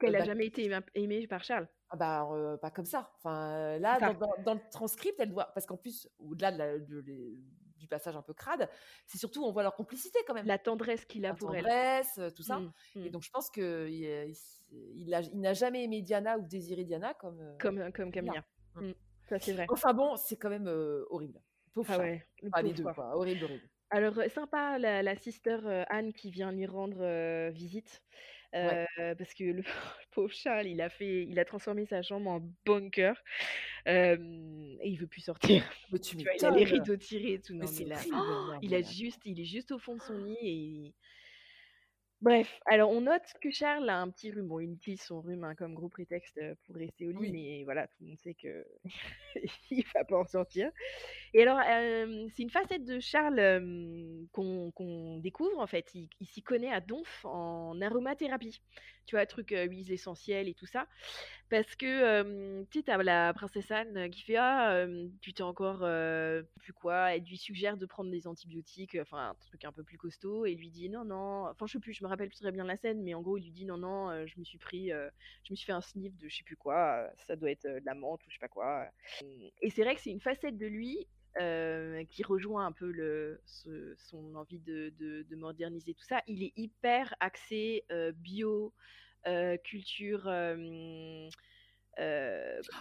[0.00, 1.68] Qu'elle euh, a bah, jamais été aimée- aimée par Charles.
[1.90, 3.12] Ah bah, euh, pas comme ça.
[3.18, 4.12] Enfin, euh, là, ça.
[4.12, 5.52] dans, dans- dans le transcript, elle doit.
[5.54, 7.38] Parce qu'en plus, au-delà de la- de les-
[7.84, 8.68] du passage un peu crade,
[9.06, 10.46] c'est surtout, on voit leur complicité quand même.
[10.46, 11.62] La tendresse qu'il a La pour elle.
[11.62, 12.58] tendresse, euh, tout ça.
[12.58, 13.06] Mm, mm.
[13.06, 13.62] Et donc, je pense qu'il
[13.92, 14.34] il,
[15.30, 17.40] il n'a jamais aimé Diana ou désiré Diana comme.
[17.40, 18.44] euh, Comme, comme Camilla.
[18.74, 18.88] Mm.
[18.88, 18.94] Mm.
[19.28, 19.66] Ça, c'est vrai.
[19.68, 21.40] Enfin bon, c'est quand même euh, horrible.
[21.74, 23.16] Pauvre Ah ouais, le les deux, quoi.
[23.16, 23.68] Horrible, horrible.
[23.90, 28.02] Alors, euh, sympa la, la sister euh, Anne qui vient lui rendre euh, visite.
[28.54, 28.86] Ouais.
[29.00, 29.62] euh, parce que le
[30.12, 33.16] pauvre Charles, il a fait, il a transformé sa chambre en bunker
[33.88, 34.16] euh,
[34.80, 35.64] et il veut plus sortir.
[35.92, 37.54] Mais tu Tu vois, il a les rideaux tirés et tout.
[37.54, 40.36] Non, mais là, oh, il a juste, il est juste au fond de son lit
[40.40, 40.94] et il-
[42.24, 44.48] Bref, alors on note que Charles a un petit rhume.
[44.48, 47.30] Bon, il utilise son rhume hein, comme gros prétexte euh, pour rester au lit, Oui.
[47.30, 48.66] mais voilà, tout le monde sait que
[49.70, 50.70] il va pas en sortir.
[51.34, 55.94] Et alors, euh, c'est une facette de Charles euh, qu'on qu'on découvre en fait.
[55.94, 58.62] Il, il s'y connaît à donf en aromathérapie.
[59.06, 60.86] Tu vois, truc euh, huiles essentielles et tout ça.
[61.50, 64.86] Parce que, tu sais, t'as la princesse Anne qui fait Ah,
[65.20, 65.80] tu t'es encore.
[66.58, 67.14] plus quoi?
[67.14, 70.46] Elle lui suggère de prendre des antibiotiques, enfin, un truc un peu plus costaud.
[70.46, 71.46] Et lui dit Non, non.
[71.48, 73.36] Enfin, je sais plus, je me rappelle plus très bien la scène, mais en gros,
[73.36, 74.88] il lui dit Non, non, je me suis pris.
[74.88, 77.08] je me suis fait un sniff de je sais plus quoi.
[77.26, 78.86] ça doit être de la menthe ou je sais pas quoi.
[79.60, 81.06] Et c'est vrai que c'est une facette de lui
[81.40, 86.22] euh, qui rejoint un peu le, ce- son envie de, de- de moderniser tout ça.
[86.26, 88.72] Il est hyper axé euh, bio,
[89.26, 90.28] euh, culture.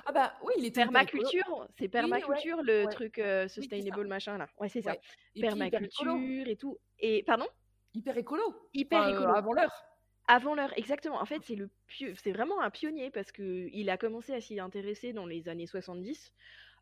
[0.05, 0.71] Ah bah oui, il écolo.
[0.71, 2.91] permaculture, c'est Oui, permaculture ouais, le ouais.
[2.91, 4.47] truc Oui, sustainable machin là.
[4.57, 4.91] Ouais, c'est ça.
[4.91, 5.01] Ouais.
[5.35, 5.41] Et.
[5.41, 6.77] Permaculture et tout.
[6.99, 7.47] Et pardon?
[7.93, 8.43] Hyper écolo.
[8.73, 9.35] Hyper Enfin, écolo.
[9.35, 9.83] avant l'heure.
[10.27, 11.21] Avant l'heure, exactement.
[11.21, 11.69] En fait, c'est le
[12.15, 15.67] c'est vraiment un pionnier parce que il a commencé à s'y intéresser dans les années
[15.67, 16.33] 70,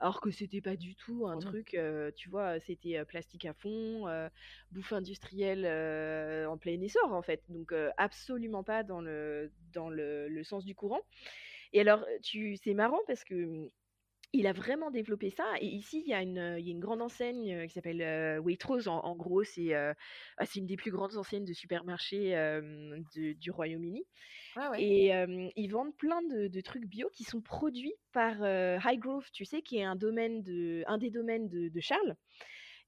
[0.02, 1.58] alors que c'était pas du tout un Oh non.
[1.58, 4.30] truc, euh, tu vois, c'était plastique à fond, euh,
[4.72, 7.44] bouffe industrielle euh, en plein essor en fait.
[7.50, 11.02] Donc absolument pas dans le dans le, le sens du courant.
[11.74, 13.70] Et alors, tu, c'est marrant parce que hum,
[14.34, 15.46] il a vraiment développé ça.
[15.60, 18.40] Et ici, il y a une, il y a une grande enseigne qui s'appelle euh,
[18.40, 18.88] Waitrose.
[18.88, 19.94] En, en gros, c'est euh,
[20.38, 24.06] ah, c'est une des plus grandes enseignes de supermarchés euh, de- du Royaume-Uni.
[24.56, 24.82] Ah ouais.
[24.82, 29.62] Et ils vendent plein de, de trucs bio qui sont produits par Highgrove, tu sais,
[29.62, 32.16] qui est un, domaine de, un des domaines de, de Charles.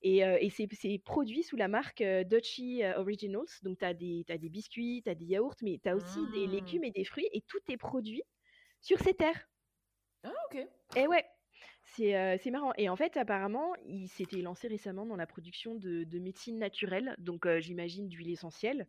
[0.01, 3.47] Et, et c'est produit sous la marque Dutchy Originals.
[3.63, 6.27] Donc, tu as des, t'as des biscuits, tu as des yaourts, mais tu as aussi
[6.27, 6.51] des Mm.
[6.51, 7.29] légumes et des fruits.
[7.31, 8.23] Et tout est produit
[8.81, 9.47] sur ces terres.
[10.23, 10.67] Ah ok.
[10.97, 11.25] Et ouais,
[11.95, 12.73] c'est euh, marrant.
[12.77, 17.15] Et en fait, apparemment, il s'était lancé récemment dans la production de, de médecine naturelle,
[17.19, 18.87] donc euh, j'imagine d'huile essentielle.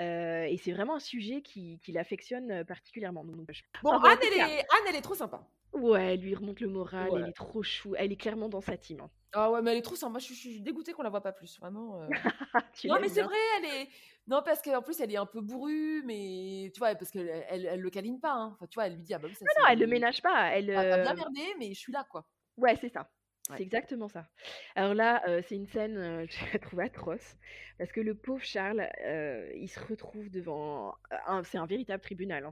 [0.00, 3.24] Euh, et c'est vraiment un sujet qui, qui l'affectionne particulièrement.
[3.24, 4.58] Donc, je- Bon, Anne, elle est...
[4.60, 5.44] Anne, elle est trop sympa.
[5.72, 7.20] Ouais, elle lui remonte le moral, Ouais.
[7.20, 9.00] elle est trop chou, elle est clairement dans sa team.
[9.00, 9.10] hein.
[9.32, 10.18] Ah ouais, mais elle est trop sympa.
[10.18, 12.00] Je suis, je suis dégoûtée qu'on la voit pas plus, vraiment.
[12.02, 12.08] euh.
[12.72, 13.24] Tu non, l'aimes mais c'est bien.
[13.24, 13.88] vrai, elle est.
[14.26, 17.66] Non, parce qu'en plus, elle est un peu bourrue, mais tu vois, parce qu'elle elle,
[17.66, 18.32] elle le câline pas.
[18.32, 18.52] hein.
[18.54, 20.22] Enfin, tu vois, elle lui dit, ah bah oui, ça Non, non, elle le ménage
[20.22, 20.46] pas.
[20.56, 22.26] Elle, Ah, T'as bien euh, merdé, mais je suis là, quoi.
[22.56, 23.10] Ouais, c'est ça.
[23.48, 23.56] Ouais.
[23.56, 24.28] C'est exactement ça.
[24.74, 27.36] Alors là, euh, c'est une scène euh, que j'ai trouvée atroce
[27.78, 30.94] parce que le pauvre Charles, euh, il se retrouve devant
[31.26, 32.44] un, c'est un véritable tribunal.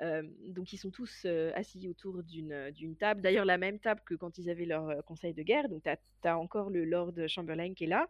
[0.00, 0.22] hein.
[0.48, 4.38] Donc ils sont tous assis autour d'une d'une table, d'ailleurs la même table que quand
[4.38, 5.68] ils avaient leur conseil de guerre.
[5.68, 8.08] Donc tu as, encore le Lord Chamberlain qui est là.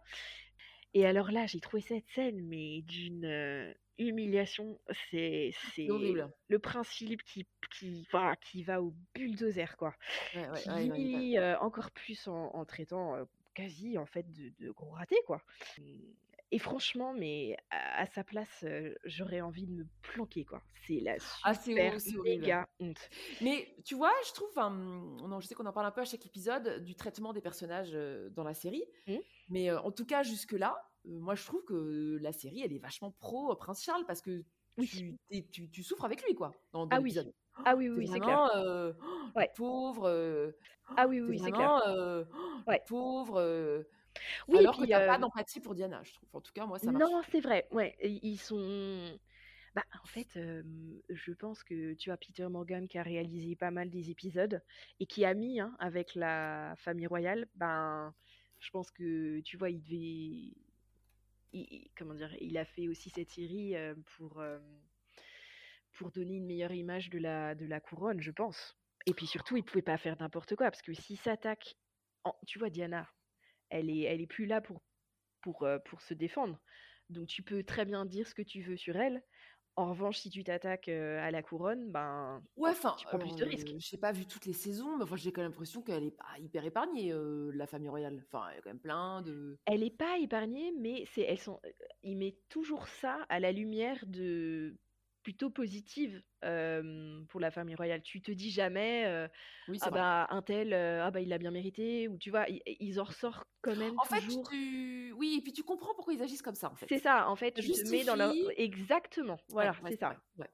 [0.93, 4.79] Et alors là, j'ai trouvé cette scène mais d'une humiliation.
[5.09, 9.95] C'est le prince Philippe qui qui va qui va au bulldozer quoi
[10.33, 14.31] Ouais, ouais, qui ouais, humilie euh, encore plus en, en traitant euh, quasi en fait
[14.31, 15.43] de, de gros ratés quoi.
[16.53, 20.61] Et franchement, mais à, à sa place, euh, j'aurais envie de me planquer quoi.
[20.85, 23.09] C'est la Ah, super méga honte.
[23.39, 26.05] Mais tu vois, je trouve, enfin, non, je sais qu'on en parle un peu à
[26.05, 27.91] chaque épisode du traitement des personnages
[28.31, 29.17] dans la série, Mmh.
[29.47, 33.51] mais en tout cas jusque-là, moi je trouve que la série elle est vachement pro
[33.51, 34.43] euh, Prince Charles parce que
[34.77, 34.87] Oui.
[34.87, 37.15] tu, t'es- tu, tu souffres avec lui quoi dans, dans Ah oui.
[37.65, 38.49] Ah oui, oui, c'est clair.
[38.55, 38.93] euh,
[39.35, 39.49] Ouais.
[39.55, 40.51] pauvre, euh,
[40.97, 41.75] Ah oui, oui, c'est clair.
[41.87, 42.23] euh,
[42.67, 42.81] Ouais.
[42.87, 43.37] pauvre.
[43.39, 43.83] euh,
[44.47, 46.29] Oui, alors que puis, t'as pas euh, d'empathie pour Diana, je trouve.
[46.33, 47.09] En tout cas, moi ça marche.
[47.11, 47.67] Non, c'est vrai.
[47.71, 49.17] Ouais, i- ils sont.
[49.73, 50.63] Bah, en fait, euh,
[51.09, 54.61] je pense que tu as Peter Morgan qui a réalisé pas mal des épisodes
[54.99, 57.47] et qui a mis hein, avec la famille royale.
[57.55, 58.13] Ben,
[58.59, 60.53] je pense que tu vois, il devait.
[61.53, 64.59] Il- comment dire Il a fait aussi cette série euh, pour euh,
[65.93, 68.77] pour donner une meilleure image de la de la couronne, je pense.
[69.05, 71.75] Et puis surtout, il pouvait pas faire n'importe quoi parce que s'il s'attaque,
[72.47, 73.07] tu vois, Diana,
[73.69, 74.81] elle est elle est plus là pour
[75.41, 76.59] pour, euh, pour se défendre.
[77.09, 79.23] Donc tu peux très bien dire ce que tu veux sur elle.
[79.77, 83.35] En revanche, si tu t'attaques euh, à la couronne, ben Ouais, enfin, tu prends plus
[83.35, 83.69] de risques.
[83.77, 86.37] j'ai pas vu toutes les saisons, mais enfin, j'ai quand même l'impression qu'elle est pas
[86.39, 88.21] hyper épargnée, euh, la famille royale.
[88.27, 89.57] Enfin, il y a quand même plein de.
[89.65, 91.59] Elle n'est pas épargnée, mais c'est elles sont.
[92.03, 94.75] Il met toujours ça à la lumière de
[95.23, 98.01] plutôt positive euh, pour la famille royale.
[98.01, 99.27] Tu te dis jamais euh,
[99.67, 99.99] Oui, ah vrai.
[99.99, 102.99] bah un tel euh, ah bah il l'a bien mérité ou tu vois ils, ils
[102.99, 104.49] en ressortent quand même En fait, toujours.
[104.49, 105.13] tu...
[105.17, 106.87] oui, et puis tu comprends pourquoi ils agissent comme ça, en fait.
[106.89, 107.51] C'est ça en fait.
[107.53, 109.37] Tu te mets dans leur exactement.
[109.49, 110.15] Voilà, Ouais, ouais, c'est ça.
[110.37, 110.49] Ouais.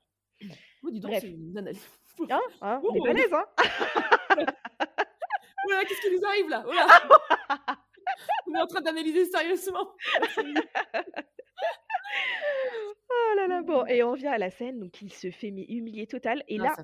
[0.84, 1.88] Oh, dis donc, c'est une analyse.
[2.30, 3.04] Hein, hein, on est Oh.
[3.04, 3.46] balèze hein.
[5.66, 6.64] Voilà, qu'est-ce qui nous arrive là?
[6.66, 6.88] Voilà.
[8.48, 9.94] On est en train d'analyser sérieusement.
[13.30, 15.64] Oh là là, bon, et on vient à la scène, donc il se fait mais
[15.64, 16.44] humilier total.
[16.48, 16.84] Et là, ça-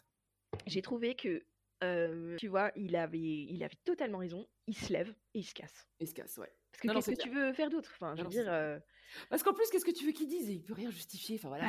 [0.67, 1.43] j'ai trouvé que,
[1.83, 4.47] euh, tu vois, il avait, il avait totalement raison.
[4.67, 5.87] Il se lève et il se casse.
[5.99, 6.51] Il se casse, ouais.
[6.71, 7.91] Parce que qu'est-ce que tu veux faire d'autre?
[7.93, 8.79] Enfin, je veux dire, euh,
[9.29, 10.49] Parce qu'en plus, qu'est-ce que tu veux qu'il dise?
[10.49, 11.37] Il peut rien justifier.
[11.37, 11.65] Enfin voilà,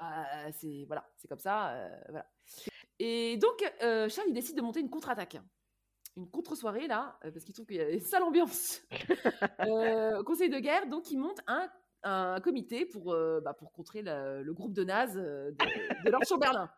[0.00, 2.30] Ah, c'est bah, voilà, c'est comme ça, euh, voilà.
[2.98, 5.38] Et donc Charles il décide de monter une contre-attaque,
[6.16, 8.82] une contre-soirée là, parce qu'il trouve qu'il y a une sale ambiance
[9.60, 10.86] euh, Conseil de guerre.
[10.86, 11.70] Donc il monte un,
[12.04, 16.16] un comité pour euh, bah, pour contrer la- le groupe de nazes euh, de, de
[16.28, 16.70] Chamberlain.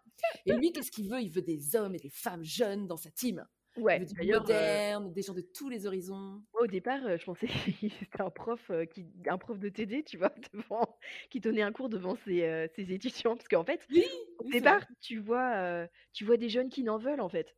[0.47, 1.20] Et lui, qu'est-ce qu'il veut?
[1.20, 3.45] Il veut des hommes et des femmes jeunes dans sa team.
[3.77, 6.43] ouais, Il veut euh, moderne, des gens de tous les horizons.
[6.53, 7.47] moi, au départ, je pensais
[7.81, 10.99] que c'était un prof, qui, un prof de TD, tu vois, devant,
[11.31, 13.35] qui donnait un cours devant ses, ses étudiants.
[13.37, 14.05] Parce qu'en fait, Oui,
[14.39, 14.87] au départ, vrai.
[15.01, 17.57] tu vois, tu vois des jeunes qui n'en veulent, en fait.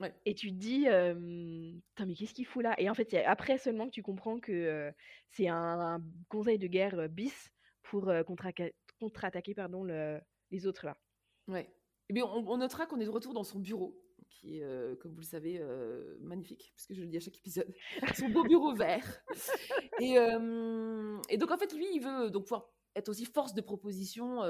[0.00, 0.12] Ouais.
[0.24, 2.74] Et tu te dis, euh, putain, mais qu'est-ce qu'il fout là?
[2.78, 4.90] Et en fait, c'est après seulement que tu comprends que euh,
[5.30, 7.50] c'est un, un conseil de guerre euh, bis
[7.82, 10.20] pour contre-attaquer pardon, le-
[10.50, 10.96] les autres là.
[11.46, 11.70] Ouais.
[12.08, 15.12] Eh bien, on, on notera qu'on est de retour dans son bureau, qui est, comme
[15.12, 15.62] vous le savez,
[16.20, 17.72] magnifique, puisque je le dis à chaque épisode.
[18.16, 19.22] Son beau bureau vert.
[20.00, 20.16] Et,
[21.30, 24.42] et donc, en fait, lui, il veut donc pouvoir être aussi force de proposition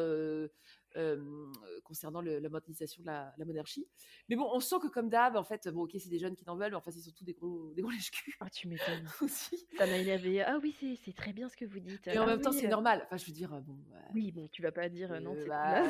[0.96, 1.50] euh,
[1.82, 3.86] concernant le- la modernisation de la, la monarchie.
[4.28, 6.44] Mais bon, on sent que, comme d'hab, en fait, bon, ok, c'est des jeunes qui
[6.46, 9.08] n'en veulent, mais en fait, c'est surtout des gros, des gros lèche-cul Ah, tu m'étonnes.
[9.22, 9.66] aussi.
[9.76, 10.42] Ça m'a énervé.
[10.42, 12.06] Ah oui, c'est c'est très bien ce que vous dites.
[12.08, 13.02] Et en Ah même temps, c'est euh, normal.
[13.06, 13.74] Enfin, je veux dire, euh, bon.
[13.92, 14.00] ouais.
[14.14, 15.82] Oui, bon, tu vas pas dire non, c'est bah,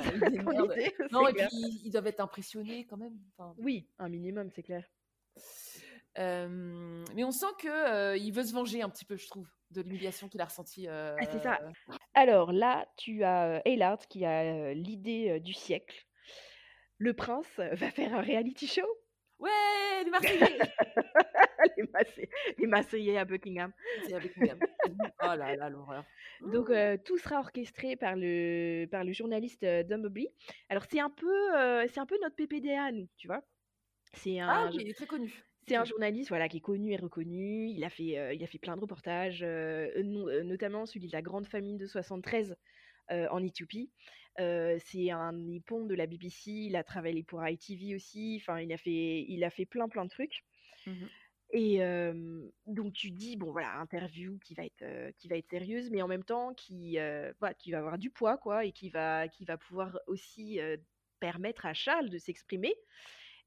[1.12, 1.48] Non, et clair.
[1.48, 3.18] puis, ils doivent être impressionnés quand même.
[3.36, 4.84] Enfin, Oui, un minimum, c'est clair.
[6.16, 10.28] Mais on sent que il veut se venger un petit peu, je trouve, de l'humiliation
[10.28, 10.86] qu'il a ressentie.
[10.88, 11.60] euh, Ah, c'est ça.
[12.14, 16.06] Alors là, tu as euh, Eilard qui a euh, l'idée euh, du siècle.
[16.98, 18.86] Le prince euh, va faire un reality show?
[19.40, 19.50] Ouais,
[20.04, 20.58] les Marseillais
[21.76, 23.72] les, Massé- les Marseillais à Buckingham.
[24.06, 24.14] C'est.
[25.22, 26.04] Oh là là, l'horreur.
[26.40, 30.30] Donc euh, tout sera orchestré par le par le journaliste euh, Dumbledore.
[30.68, 33.42] Alors c'est un peu euh, c'est un peu notre PPDA à nous, tu vois.
[34.12, 35.42] C'est un Ah, jo- oui, il est très connu.
[35.66, 37.68] C'est un journaliste voilà qui est connu et reconnu.
[37.68, 41.06] Il a fait euh, il a fait plein de reportages, euh, non- euh, notamment celui
[41.08, 42.56] de la grande famine de 73
[43.10, 43.90] euh, en Éthiopie.
[44.36, 46.50] C'est un nippon de la BBC.
[46.50, 48.38] Il a travaillé pour ITV aussi.
[48.40, 50.44] Enfin, il a fait il a fait plein plein de trucs.
[50.86, 51.08] Mhm.
[51.50, 51.78] Et
[52.66, 56.08] donc tu dis bon voilà interview qui va être qui va être sérieuse mais en
[56.08, 56.96] même temps qui
[57.38, 60.58] voilà, qui va avoir du poids quoi et qui va qui va pouvoir aussi
[61.20, 62.74] permettre à Charles de s'exprimer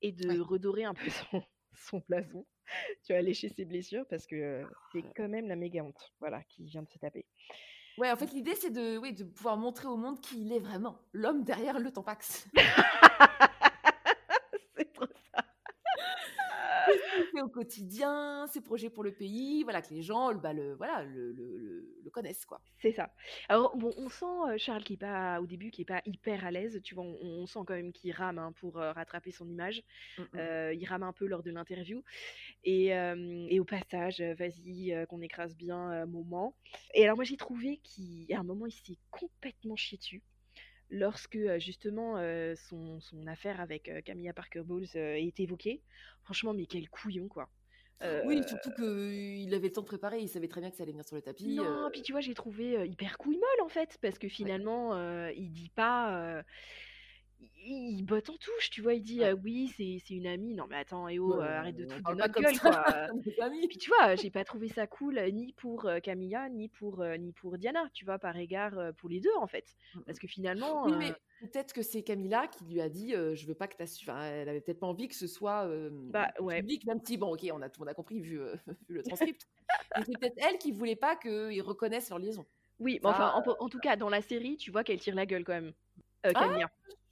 [0.01, 0.37] et de Ouais.
[0.39, 1.43] redorer un peu son
[1.77, 2.45] son blason.
[3.05, 6.65] Tu vas lécher ses blessures parce que c'est quand même la méga honte voilà qui
[6.65, 7.25] vient de se taper.
[7.97, 10.59] Ouais, en fait, l'idée, c'est de, oui, de pouvoir montrer au monde qui il est
[10.59, 10.99] vraiment.
[11.13, 12.47] L'homme derrière le Tampax.
[14.77, 15.43] c'est trop ça.
[16.85, 20.53] Qu'est-ce qu'il fait au quotidien, ses projets pour le pays, voilà, que les gens bah,
[20.53, 21.57] le, voilà, le, le,
[22.03, 22.61] le- connaissent, quoi.
[22.79, 23.13] C'est ça.
[23.49, 26.45] Alors bon, on sent euh, Charles qui est pas au début qui est pas hyper
[26.45, 29.31] à l'aise, tu vois, on, on sent quand même qu'il rame hein, pour euh, rattraper
[29.31, 29.83] son image.
[30.17, 30.27] Mm, mm.
[30.37, 32.03] Euh, il rame un peu lors de l'interview.
[32.63, 36.55] Et, euh, et au passage, vas-y, euh, qu'on écrase bien moment.
[36.93, 40.23] Et alors moi j'ai trouvé qu'à un moment il s'est complètement chié dessus.
[40.89, 45.81] Lorsque justement euh, son, son affaire avec euh, Camilla Parker Bowles est évoquée,
[46.23, 47.49] franchement, mais quel couillon quoi.
[48.25, 50.91] Oui, surtout qu'il avait le temps de préparer, il savait très bien que ça allait
[50.91, 51.55] venir sur le tapis.
[51.55, 54.95] non, puis tu vois, j'ai trouvé hyper couille molle en fait, parce que finalement,
[55.29, 56.43] il dit pas.
[57.41, 59.27] Euh, il, botte en touche, tu vois, il dit Ouais.
[59.27, 60.53] euh, oui, c'est c'est une amie.
[60.53, 62.55] Non, mais attends, et oh, ouais, euh, arrête de on te foutre de notre gueule,
[62.55, 63.07] ça, quoi.
[63.13, 63.53] on.
[63.61, 66.69] Et puis tu vois, j'ai pas trouvé ça cool euh, ni pour euh, Camilla, ni
[66.69, 69.75] pour, euh, ni pour Diana, tu vois, par égard euh, pour les deux en fait.
[69.95, 70.85] Mm, Parce que finalement.
[70.85, 73.67] Oui, euh, mais peut-être que c'est Camilla qui lui a dit euh, Je veux pas
[73.67, 76.61] que tu Enfin, elle avait peut-être pas envie que ce soit euh, Bah, ouais.
[76.61, 78.55] public, même si, bon, ok, on a, tout monde a compris vu, euh,
[78.89, 79.47] vu le transcript.
[79.97, 82.45] mais c'est peut-être elle qui voulait pas qu'ils reconnaissent leur liaison.
[82.79, 85.25] Oui, mais enfin, en, en tout cas, dans la série, tu vois qu'elle tire la
[85.25, 85.73] gueule quand même.
[86.25, 86.69] euh, Ah, Camilla.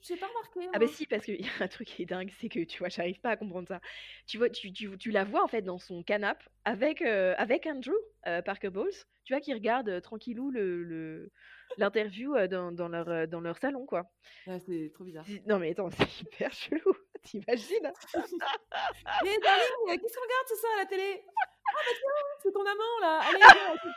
[0.07, 0.69] J'ai pas remarqué.
[0.73, 0.93] Ah bah moi.
[0.93, 3.19] si, parce qu'il y a un truc qui est dingue, c'est que tu vois, j'arrive
[3.21, 3.81] pas à comprendre ça.
[4.27, 7.65] Tu vois, tu, tu, tu la vois en fait dans son canapé avec, euh, avec
[7.65, 7.93] Andrew
[8.27, 8.93] euh, Parker Bowles,
[9.23, 11.31] tu vois, qui regarde euh, tranquillou le, le,
[11.77, 14.03] l'interview dans, dans, leur, dans leur salon, quoi.
[14.45, 15.25] C'est trop bizarre.
[15.45, 17.91] Non mais attends, c'est hyper chelou, t'imagines?
[19.23, 21.23] Mais darling, qu'est-ce qu'on regarde ce soir à la télé?
[21.67, 22.09] Ah bah tiens,
[22.43, 23.19] c'est ton amant là.
[23.27, 23.89] Allez, viens, c'est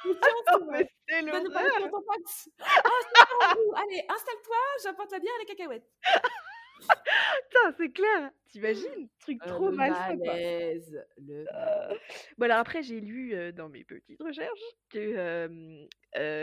[1.09, 1.93] c'est l'horreur.
[2.85, 3.61] Ah, c'est.
[3.77, 5.89] Allez, installe-toi, j'apporte la bière et les cacahuètes.
[6.81, 9.09] Putain, c'est clair T'imagines?
[9.21, 10.27] Truc Euh, trop le malsain, quoi.
[10.33, 11.95] malaise, le Euh,
[12.39, 14.59] Bon alors après j'ai lu euh, dans mes petites recherches
[14.91, 15.87] que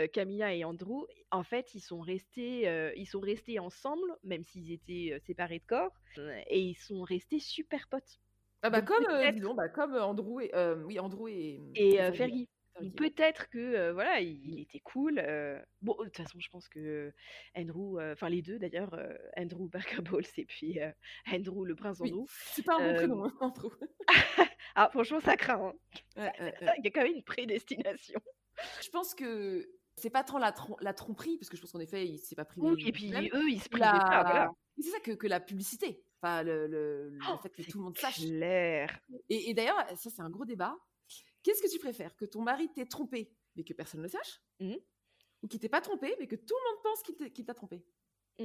[0.08, 5.18] Camilla et Andrew en fait ils sont restés ils sont restés ensemble même s'ils étaient
[5.26, 8.20] séparés de corps euh, et ils sont restés super potes.
[8.62, 10.50] Ah bah Donc comme, peut-être- dis donc, bah comme Andrew et
[10.84, 12.48] oui Andrew et et euh, Fergie.
[12.96, 15.18] Peut-être que euh, voilà, il, il était cool.
[15.18, 15.60] euh.
[15.82, 17.12] Bon, de toute façon, je pense que
[17.56, 18.98] Andrew, euh, enfin les deux d'ailleurs,
[19.36, 20.78] Andrew Barker Bowles et puis
[21.32, 22.24] Andrew le prince Oui, Andrew.
[22.28, 23.70] c'est pas un bon prénom, hein, Andrew.
[24.78, 25.72] Ah, franchement, ça craint.
[25.72, 25.72] hein.
[26.22, 26.74] Ouais, Ça.
[26.76, 28.20] Il y a quand même une prédestination.
[28.82, 29.66] Je pense que
[29.96, 32.34] c'est pas tant la, trom- la tromperie, parce que je pense qu'en effet, il s'est
[32.36, 34.50] pas pris Oui, et puis eux, ils se pas, voilà.
[34.76, 36.02] Oui, C'est ça que, que la publicité.
[36.20, 38.16] Enfin, le, le- le Oh, fait que tout le monde sache.
[38.20, 38.98] clair.
[39.30, 40.76] Et, et d'ailleurs, ça, c'est un gros débat.
[41.46, 44.42] Qu'est-ce que tu préfères Que ton mari t'ait trompé, mais que personne ne le sache
[44.58, 44.78] Mhm.
[45.42, 47.84] Ou qu'il t'ait pas trompé, mais que tout le monde pense qu'il t'a trompé?
[48.40, 48.44] Hum,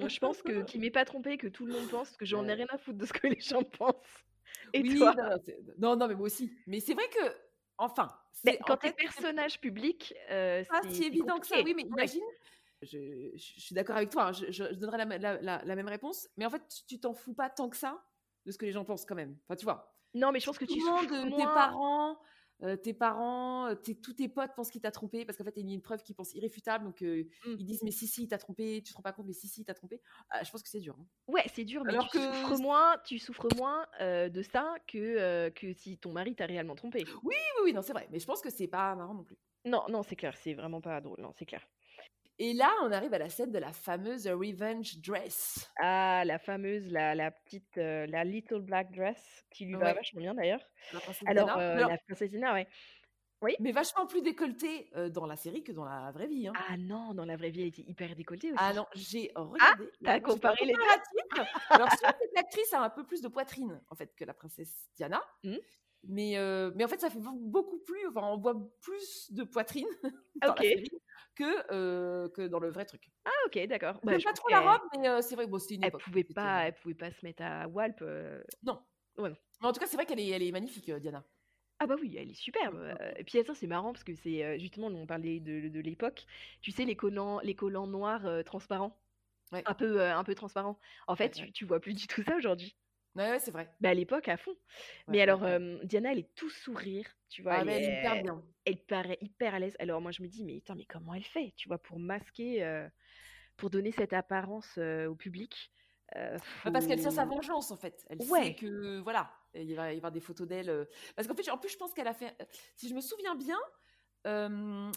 [0.10, 2.52] je pense que qu'il m'ait pas trompé, que tout le monde pense, que j'en ai
[2.52, 4.26] rien à foutre de ce que les gens pensent.
[4.74, 5.14] Et oui, toi?
[5.16, 6.52] non, non, c'est- non, non, mais moi aussi.
[6.66, 7.36] Mais c'est vrai que,
[7.78, 8.08] enfin,
[8.44, 11.46] Mais quand en t'es fait, c'est personnage public, euh, pas c'est si c'est évident que
[11.46, 11.62] ça.
[11.62, 12.22] Oui, mais imagine,
[12.82, 15.76] je, je- je suis d'accord avec toi, hein, je, donnerai la, ma- la- la- la
[15.76, 18.04] même réponse, mais en fait, tu- t'en fous pas tant que ça
[18.44, 19.38] de ce que les gens pensent quand même.
[19.46, 19.96] Enfin, tu vois.
[20.14, 21.54] Non, mais je pense que tu souffres euh, tes moins.
[21.54, 22.18] parents,
[22.62, 25.54] euh, tes parents, euh, tes- tous tes potes pensent qu'il t'a trompé parce qu'en fait,
[25.56, 26.84] il y a une preuve qu'ils pensent irréfutable.
[26.84, 27.54] Donc, euh, Mm.
[27.58, 29.48] ils disent, mais si, si, il t'a trompé, tu te rends pas compte, mais si,
[29.48, 30.00] si, il t'a trompé.
[30.30, 30.96] Ah, je pense que c'est dur.
[31.00, 31.06] hein.
[31.28, 34.74] Ouais, c'est dur, mais Alors tu que souffres moins, tu souffres moins euh, de ça
[34.86, 37.04] que, que si ton mari t'a réellement trompé.
[37.22, 38.08] Oui, oui, oui, non, c'est vrai.
[38.10, 39.36] Mais je pense que c'est pas marrant non plus.
[39.64, 41.66] Non, non, c'est clair, c'est vraiment pas drôle, non, c'est clair.
[42.44, 45.70] Et là, on arrive à la scène de la fameuse Revenge Dress.
[45.78, 49.94] Ah, la fameuse, la, la petite, euh, la Little Black Dress, qui lui va Ouais.
[49.94, 50.60] vachement bien d'ailleurs.
[51.26, 52.66] Alors, euh, Alors, la princesse Diana, ouais.
[53.42, 53.54] Oui?
[53.60, 56.48] Mais vachement plus décolletée euh, dans la série que dans la vraie vie.
[56.48, 56.52] hein.
[56.68, 58.58] Ah non, dans la vraie vie, elle était hyper décolletée aussi.
[58.60, 59.84] Ah non, j'ai regardé.
[60.02, 61.42] t'as j'ai fait un comparé les deux?
[61.70, 62.02] Alors, cette
[62.36, 65.22] actrice a un peu plus de poitrine, en fait, que la princesse Diana.
[65.44, 65.58] Mhm.
[66.08, 68.04] Mais, euh, mais en fait, ça fait beau- beaucoup plus.
[68.08, 69.86] Enfin, on voit plus de poitrine
[70.42, 70.58] dans Ok.
[70.58, 70.90] la série
[71.34, 73.10] que, euh, que dans le vrai truc.
[73.24, 73.98] Ah ok, d'accord.
[74.02, 75.82] Je Bah, je pas trop la robe, mais euh, c'est vrai que bon, c'était une
[75.82, 76.02] Elle époque.
[76.02, 78.02] pouvait pas, elle pouvait pas se mettre à Walp.
[78.02, 78.42] euh.
[78.62, 78.82] Non.
[79.18, 79.36] Ouais, non.
[79.60, 81.24] Mais en tout cas, c'est vrai qu'elle est, elle est magnifique, Diana.
[81.78, 82.76] Ah bah oui, elle est superbe.
[82.76, 85.68] Ouais, ouais, euh, Et puis attends, c'est marrant parce que c'est justement, on parlait de,
[85.68, 86.26] de l'époque.
[86.60, 89.00] Tu sais, les collants, les collants noirs transparents,
[89.52, 89.62] Ouais.
[89.66, 90.78] un peu, un peu transparents.
[91.08, 92.76] En fait, tu, tu vois plus du tout ça aujourd'hui.
[93.14, 93.70] Ouais, ouais, c'est vrai.
[93.80, 94.54] Mais à l'époque, à fond.
[95.08, 97.54] Mais alors, euh, Diana, elle est tout sourire, tu vois.
[97.54, 98.42] Ah, elle, est hyper bien.
[98.64, 99.76] elle paraît hyper à l'aise.
[99.78, 102.64] Alors moi, je me dis, mais attends, mais comment elle fait, tu vois, pour masquer,
[102.64, 102.88] euh,
[103.56, 105.72] pour donner cette apparence euh, au public
[106.14, 108.06] Bah, parce qu'elle sait sa vengeance en fait.
[108.08, 108.44] Elle Ouais.
[108.44, 110.88] sait que voilà, il va y avoir des photos d'elle.
[111.16, 112.36] Parce qu'en fait, en plus, je pense qu'elle a fait.
[112.74, 113.58] Si je me souviens bien,
[114.26, 114.90] euh,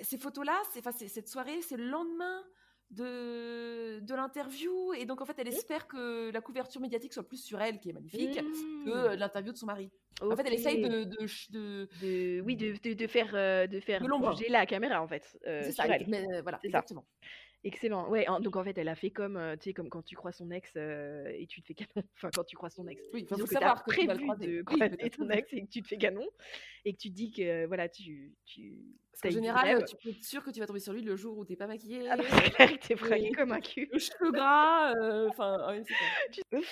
[0.00, 2.42] ces photos-là, c'est- cette soirée, c'est le lendemain
[2.92, 7.42] de, de l'interview, et donc en fait, elle espère que la couverture médiatique soit plus
[7.42, 8.34] sur elle, qui est magnifique,
[8.84, 9.18] que euh, Mmh.
[9.18, 9.90] l'interview de son mari.
[10.20, 14.66] En fait, elle essaye de, de, oui de, faire euh, de faire De bouger la
[14.66, 16.06] caméra en fait euh, c'est ça, elle.
[16.08, 16.84] mais, voilà, C'est ça.
[17.64, 18.08] Excellent.
[18.10, 20.16] Ouais, en- donc en fait, elle a fait comme euh, tu sais comme quand tu
[20.16, 22.06] crois son ex euh, et tu te fais canon.
[22.16, 23.00] Enfin, quand tu crois son ex.
[23.14, 24.46] Oui, Disons faut que savoir que tu vas croiser.
[24.46, 26.28] de Oui, croiser ton ex et que tu te fais canon
[26.84, 28.82] et que tu te dis que voilà, tu tu
[29.12, 31.38] Parce de général, tu peux être sûr que tu vas tomber sur lui le jour
[31.38, 32.08] où t'es pas maquillée.
[32.10, 33.88] Ah c'est clair, il t'est fringué comme un cul.
[33.92, 36.58] Le cheveu gras, euh, enfin, ouais, c'est ça.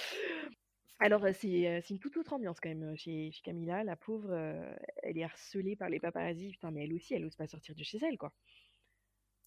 [1.03, 3.85] Alors, euh, c'est euh, une toute autre ambiance quand même euh, chez, chez Camilla.
[3.85, 4.71] La pauvre, euh,
[5.03, 6.51] elle est harcelée par les paparazzis.
[6.51, 8.35] Putain, mais elle aussi, elle ose pas sortir de chez elle, quoi.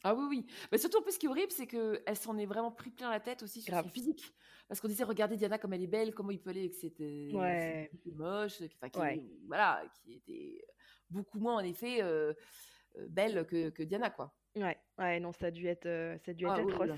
[0.03, 0.45] Ah oui, oui.
[0.71, 3.09] Mais surtout, en plus, ce qui est horrible, c'est qu'elle s'en est vraiment pris plein
[3.09, 3.85] la tête aussi sur Grave.
[3.85, 4.33] son physique.
[4.67, 7.31] Parce qu'on disait, regardez Diana comme elle est belle, comment il peut aller cette, euh,
[7.31, 7.89] Ouais.
[8.03, 9.23] fille moche, qui- enfin, qui, Ouais.
[9.47, 10.65] voilà, qui était
[11.09, 12.33] beaucoup moins, en effet, euh,
[12.97, 14.33] euh, belle que, que Diana, quoi.
[14.55, 16.87] Ouais, ouais, non, ça a dû être, euh, ça a dû être Ah, atroce.
[16.89, 16.95] là.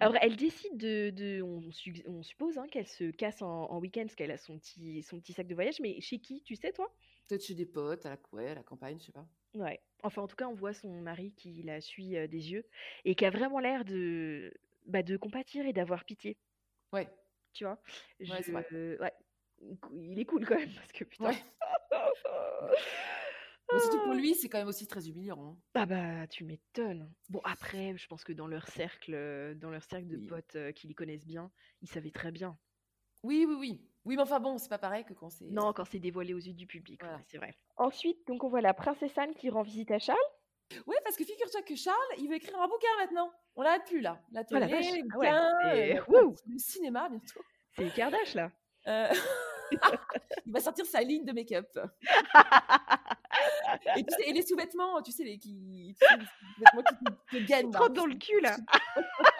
[0.00, 4.16] Alors, elle décide de, de- on suppose hein, qu'elle se casse en, en week-end parce
[4.16, 5.78] qu'elle a son petit, son petit sac de voyage.
[5.80, 6.92] Mais chez qui, tu sais, toi?
[7.28, 9.28] Peut-être chez des potes, à la, ouais, à la campagne, je sais pas.
[9.54, 9.80] Ouais.
[10.02, 12.66] Enfin, en tout cas, on voit son mari qui la suit euh, des yeux
[13.04, 14.52] et qui a vraiment l'air de,
[14.86, 16.38] bah, de compatir et d'avoir pitié.
[16.92, 17.08] Ouais.
[17.52, 17.82] Tu vois?
[18.28, 18.64] Ouais, vrai.
[19.92, 21.30] Il est cool quand même parce que putain.
[21.30, 21.42] Ouais.
[23.72, 25.42] Mais surtout pour lui, c'est quand même aussi très humiliant.
[25.42, 25.62] hein.
[25.74, 27.14] Ah bah, tu m'étonnes.
[27.30, 30.18] Bon, après, je pense que dans leur cercle, dans leur cercle de Oui.
[30.18, 31.50] potes euh, qui les connaissent bien,
[31.80, 32.58] ils savaient très bien.
[33.22, 33.84] Oui, oui, oui.
[34.04, 35.44] Oui, mais enfin bon, c'est pas pareil que quand c'est.
[35.46, 37.18] Non, quand c'est dévoilé aux yeux du public, Voilà.
[37.18, 37.54] ouais, c'est vrai.
[37.76, 40.18] Ensuite, donc on voit la princesse Anne qui rend visite à Charles.
[40.86, 43.32] Ouais, parce que figure-toi que Charles, il veut écrire un bouquin maintenant.
[43.56, 44.20] On l'arrête plus là.
[44.32, 47.40] La Oh télé, la les Ah ouais, euh, le cinéma bientôt.
[47.74, 48.50] C'est les Kardashian, là.
[48.86, 49.12] Euh,
[50.46, 51.66] il va sortir sa ligne de make-up.
[53.96, 57.36] et, tu sais, et les sous-vêtements, tu sais, les, qui, tu sais, les sous-vêtements qui
[57.36, 57.70] te, gagnent.
[57.70, 58.56] dans le cul, là.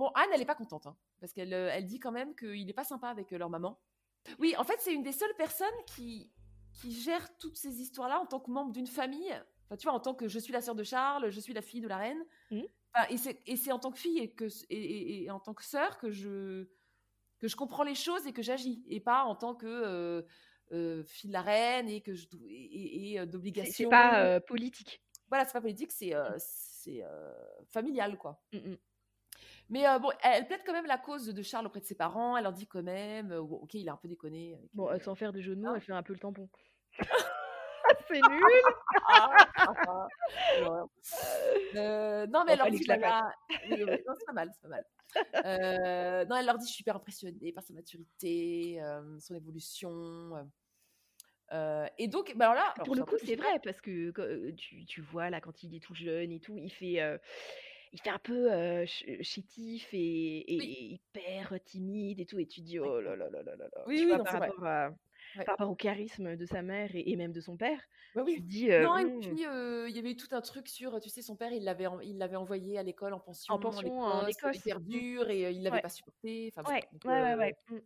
[0.00, 2.70] Bon, Anne, elle est pas contente, hein, parce qu'elle euh, elle dit quand même qu'il
[2.70, 3.78] est pas sympa avec euh, leur maman.
[4.38, 6.32] Oui, en fait, c'est une des seules personnes qui,
[6.72, 9.30] qui gère toutes ces histoires-là en tant que membre d'une famille.
[9.66, 11.60] Enfin, tu vois, en tant que je suis la sœur de Charles, je suis la
[11.60, 12.24] fille de la reine.
[12.50, 12.64] Mhm.
[12.94, 15.38] Enfin, et c'est- et c'est en tant que fille et, que, et, et- et en
[15.38, 16.66] tant que sœur que je,
[17.38, 18.82] que je comprends les choses et que j'agis.
[18.88, 20.22] Et pas en tant que euh,
[20.72, 23.90] euh, fille de la reine et que je et, euh, C'est d'obligation.
[23.90, 25.02] pas euh, politique.
[25.28, 27.02] Voilà, c'est pas politique, c'est euh, c'est
[27.68, 28.42] familial, quoi.
[28.54, 28.76] Mm, mm.
[29.70, 32.36] Mais euh, bon, elle, plaide quand même la cause de Charles auprès de ses parents.
[32.36, 34.54] Elle leur dit quand même, euh, ok, il a un peu déconné.
[34.54, 35.76] avec, Bon, euh, euh, sans faire de jeu de mots, Ah.
[35.76, 36.48] elle fait un peu le tampon.
[38.08, 38.42] c'est nul.
[41.76, 43.32] Euh, non, mais Bon, elle leur dit, voilà,
[43.68, 44.84] oui, oui, c'est pas mal, c'est pas mal.
[45.44, 50.32] Euh, non, elle leur dit, je suis hyper impressionnée par sa maturité, euh, son évolution.
[51.98, 54.10] et donc, bah alors là, alors, Pour le coup, c'est vrai, parce que
[54.52, 57.00] tu, tu vois, là, quand il est tout jeune et tout, il fait,
[57.92, 59.98] il fait un peu euh, ch- chétif et,
[60.52, 60.76] et Oui.
[60.94, 63.68] hyper timide et tout, et tu te dis, oh là là là là là.
[63.86, 64.90] Oui, Tu oui, vois, non, par rapport à,
[65.34, 65.46] Ouais.
[65.46, 67.82] par rapport au charisme de sa mère et, et même de son père,
[68.14, 68.42] Bah tu oui.
[68.42, 70.68] te dis, euh, Non, et Hmm, puis euh, il y avait eu tout un truc
[70.68, 73.58] sur, tu sais, son père, il l'avait il l'avait envoyé à l'école en pension, en
[73.58, 74.56] pension en Écosse, Écosse.
[74.56, 76.50] hyper dur, et il l'avait Ouais, pas supporté.
[76.52, 77.54] Enfin, bon, ouais, ouais, ouais, euh, ouais.
[77.68, 77.78] Mm.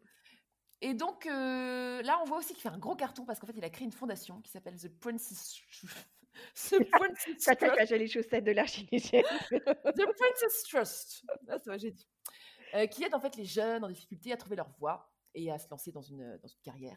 [0.83, 3.65] Et donc là, on voit aussi qu'il fait un gros carton parce qu'en fait, il
[3.65, 5.61] a créé une fondation qui s'appelle The Princess,
[6.70, 7.91] The Princess Trust.
[7.93, 9.24] les chaussettes de l'archidiégène.
[9.51, 9.59] The
[10.18, 11.24] Princess Trust.
[11.49, 12.09] Ah, ça j'ai dit.
[12.74, 15.59] Euh, qui aide en fait les jeunes en difficulté à trouver leur voie et à
[15.59, 16.97] se lancer dans une, dans une carrière.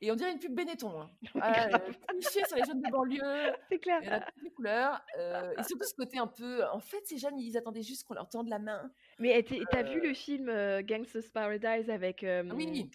[0.00, 1.00] Et on dirait une pub Benetton.
[1.00, 1.10] Hein.
[1.40, 3.52] Ah, euh, cliché sur les jeunes de banlieue.
[3.70, 4.00] C'est clair.
[4.02, 5.00] Il y en a de toutes les couleurs.
[5.18, 6.64] euh, et surtout ce côté un peu.
[6.70, 8.90] En fait, ces jeunes, ils attendaient juste qu'on leur tende la main.
[9.18, 12.24] Mais t'as vu Euh, le film euh, Gangsta's Paradise avec...
[12.24, 12.90] ah oui,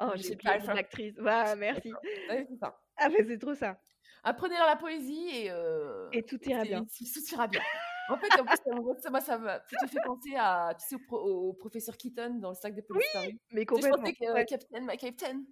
[0.00, 1.16] Oh, j'ai oublié l'actrice.
[1.18, 1.92] Ouais, merci.
[2.28, 2.80] Ouais, c'est ça.
[2.96, 3.80] Ah, c'est trop ça.
[4.24, 5.50] Apprenez la poésie et.
[5.50, 6.84] euh, Et tout ira c'est- bien.
[6.88, 7.60] c'est- Tout ira bien.
[8.10, 9.38] En fait, en plus, ça, moi, ça
[9.78, 12.74] ça te fait penser à, tu sais, au, pro- au professeur Keaton dans le sac
[12.74, 13.38] de police Story.
[13.52, 13.98] Mais sais, je complètement.
[13.98, 14.46] pensais que euh, ouais.
[14.46, 15.42] Captain, my Captain,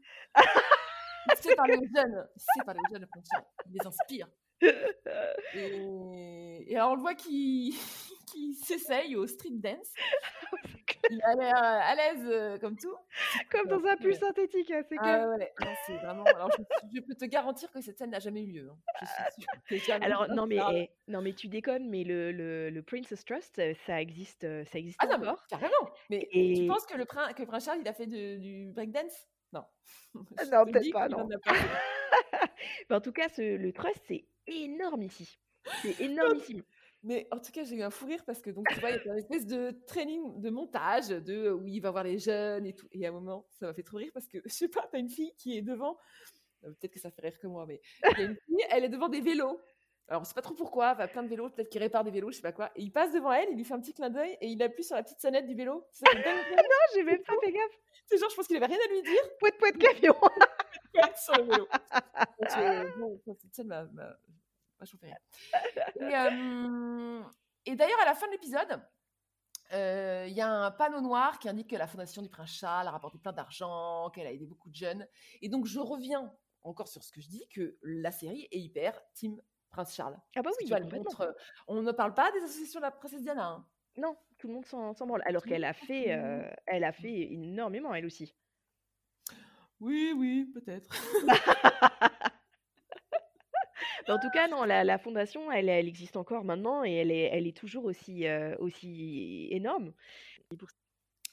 [1.39, 2.29] sait parler aux jeunes.
[2.37, 3.43] Sait parler aux jeunes, le.
[3.67, 4.29] Il les inspire.
[4.63, 4.67] Et,
[6.73, 7.79] et alors, on le voit qui
[8.33, 9.93] qui s'essaye au street dance.
[11.11, 12.95] Il a l'air euh, à l'aise euh, comme tout.
[13.51, 15.53] Comme dans un pull synthétique, hein, c'est Ah ouais,
[15.87, 16.25] c'est vraiment.
[16.25, 16.63] Alors, je,
[16.95, 18.71] je peux te garantir que cette scène n'a jamais eu lieu.
[18.71, 18.79] hein.
[19.01, 19.07] Je
[19.77, 19.95] suis sûre.
[20.03, 23.75] Alors non mais eh, non mais tu déconnes mais le, le, le Princess Trust euh,
[23.87, 25.47] ça existe ça existe Ah non, encore.
[25.49, 25.91] carrément.
[26.11, 29.29] Mais tu penses que le prince, que prince Charles, il a fait de- du breakdance?
[29.53, 29.65] Non.
[30.39, 31.29] Ah non, peut-être pas, en non.
[32.91, 35.39] Mais en tout cas ce, le trust c'est énorme ici.
[35.83, 36.63] C'est énormissime.
[37.07, 38.97] Mais en tout cas, j'ai eu un fou rire parce que donc tu vois, il
[38.97, 42.67] y a une espèce de training de montage de où il va voir les jeunes
[42.67, 42.89] et tout.
[42.91, 44.99] Et à un moment, ça m'a fait trop rire parce que je sais pas, t'as
[44.99, 45.97] une fille qui est devant.
[46.65, 48.85] euh, Peut-être que ça fait rire que moi, mais il y a une fille, elle
[48.85, 49.61] est devant des vélos.
[50.09, 52.31] Alors, on sait pas trop pourquoi, va plein de vélos, peut-être qu'il répare des vélos,
[52.31, 52.71] je sais pas quoi.
[52.77, 54.85] Et il passe devant elle, il lui fait un petit clin d'œil et il appuie
[54.85, 55.85] sur la petite sonnette du vélo.
[55.91, 56.23] Ça fait.
[56.57, 57.79] Non j'ai même pas fait gaffe.
[58.07, 59.21] C'est genre, je pense qu'il avait rien à lui dire.
[59.41, 60.15] Pouet pouet camion.
[61.17, 61.67] sur le vélo.
[62.41, 63.85] Donc, je- bon, cette scène m'a
[64.79, 65.17] m'a- m'a chauffé rire.
[66.01, 67.23] Et, euh,
[67.65, 68.83] et d'ailleurs, à la fin de l'épisode,
[69.73, 72.87] euh, il y a un panneau noir qui indique que la Fondation du Prince Charles
[72.87, 75.07] a rapporté plein d'argent, qu'elle a aidé beaucoup de jeunes.
[75.43, 79.01] Et donc, je reviens encore sur ce que je dis, que la série est hyper
[79.15, 80.17] team Prince Charles.
[80.35, 81.05] Ah bah oui tu vois, complètement.
[81.11, 81.33] montre, euh,
[81.69, 83.47] on ne parle pas des associations de la princesse Diana.
[83.47, 83.67] hein.
[83.97, 87.33] Non tout le monde s'en branle alors le qu'elle a fait euh, elle a fait
[87.33, 88.35] énormément elle aussi.
[89.81, 90.91] Oui, oui, peut-être.
[94.07, 97.11] Mais en tout cas non la, la fondation elle, elle existe encore maintenant et elle
[97.11, 99.93] est elle est toujours aussi euh, aussi énorme.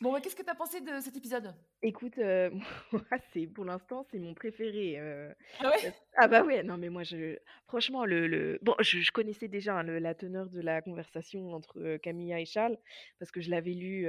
[0.02, 1.56] Bon, mais qu'est-ce que tu as pensé de cet épisode?
[1.82, 2.50] Écoute, euh,
[3.34, 4.98] c'est pour l'instant, c'est mon préféré.
[4.98, 5.94] euh, Ah ouais?
[6.18, 8.60] Ah bah ouais, non mais moi, je, franchement, le, le...
[8.62, 12.46] bon, je, je connaissais déjà hein, le- la teneur de la conversation entre Camilla et
[12.46, 12.78] Charles
[13.20, 14.08] parce que je l'avais lu,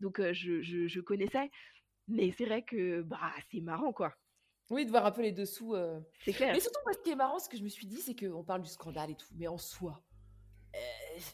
[0.00, 1.50] donc je, je, je connaissais.
[2.08, 4.14] Mais c'est vrai que bah c'est marrant quoi.
[4.72, 5.74] Oui, de voir un peu les dessous.
[5.74, 6.00] euh.
[6.24, 6.52] C'est clair.
[6.54, 8.42] Mais surtout, moi, ce qui est marrant, ce que je me suis dit, c'est qu'on
[8.42, 10.02] parle du scandale et tout, mais en soi,
[10.74, 10.78] euh,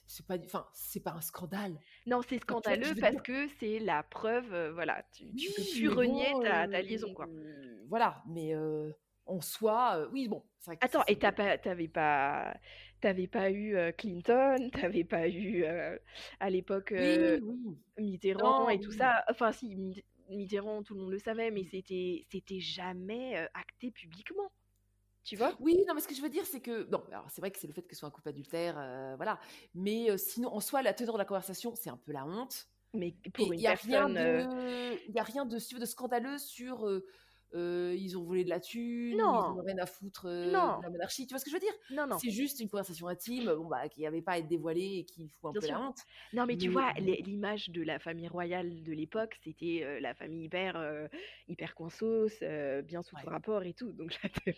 [0.09, 1.78] c'est pas, enfin, c'est pas un scandale.
[2.07, 5.62] Non, c'est vois, scandaleux parce dire- que c'est la preuve, euh, voilà, tu, tu peux
[5.62, 7.26] Oui, plus mais renier bon, ta, ta liaison quoi.
[7.28, 8.91] euh, Voilà, mais euh,
[9.26, 10.43] en soi, oui, bon.
[10.59, 12.57] c'est vrai que Attends, et t'avais pas,
[13.01, 15.64] t'avais pas eu Clinton, t'avais pas eu
[16.41, 17.76] à l'époque Oui, oui.
[17.99, 19.24] Mitterrand Non, et tout ça.
[19.30, 24.51] Enfin, si, Mitterrand, tout le monde le savait, mais c'était, c'était jamais acté publiquement.
[25.29, 25.55] Tu vois?
[25.61, 26.89] Oui, non, mais ce que je veux dire, c'est que.
[26.91, 29.14] Non, alors c'est vrai que c'est le fait que ce soit un couple adultère, euh,
[29.16, 29.39] voilà.
[29.74, 32.66] Mais euh, sinon, en soi, la teneur de la conversation, c'est un peu la honte.
[32.95, 34.14] Mais pour il n'y a personne.
[34.14, 36.87] de, a rien de, de scandaleux sur.
[37.55, 39.55] Euh, ils ont volé de la thune, Non.
[39.55, 40.78] ils ont rien à foutre euh, Non.
[40.78, 41.26] de la monarchie.
[41.26, 41.72] Tu vois ce que je veux dire?
[41.90, 42.18] Non, non.
[42.18, 45.28] C'est juste une conversation intime, bon, bah, qui n'avait pas à être dévoilée et qui
[45.28, 45.78] fout un Bien peu sûr.
[45.78, 45.99] la honte.
[46.32, 50.44] Non, mais tu vois, l'image de la famille royale de l'époque, c'était euh, la famille
[50.44, 51.09] hyper,
[51.49, 53.32] hyper coinsos, euh, bien sous tout Ouais.
[53.32, 53.92] rapport et tout.
[53.92, 54.53] Donc là,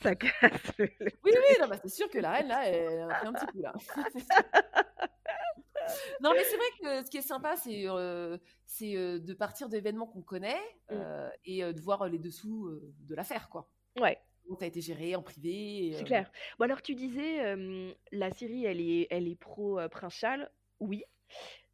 [0.00, 0.78] ça casse.
[0.78, 0.88] le-
[1.24, 3.46] Oui, oui, non, bah, c'est sûr que la reine, là, elle a pris un petit
[3.46, 3.72] coup, là.
[6.22, 9.68] Non, mais c'est vrai que ce qui est sympa, c'est euh, c'est euh, de partir
[9.68, 10.60] d'événements qu'on connaît
[10.90, 10.94] Mm.
[10.94, 12.70] euh, et de voir les dessous
[13.00, 13.68] de l'affaire, quoi.
[14.00, 15.92] Ouais, Comment ça a été géré en privé.
[15.94, 16.30] c'est euh, clair.
[16.58, 20.50] Bon alors tu disais euh, la série elle est elle est pro euh, Prince Charles,
[20.80, 21.04] oui.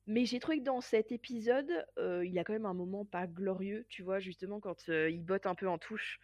[0.06, 3.26] Mais j'ai trouvé que dans cet épisode, il y a quand même un moment pas
[3.26, 6.20] glorieux, tu vois, justement quand il botte un peu en touche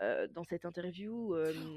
[0.00, 1.34] dans cette interview.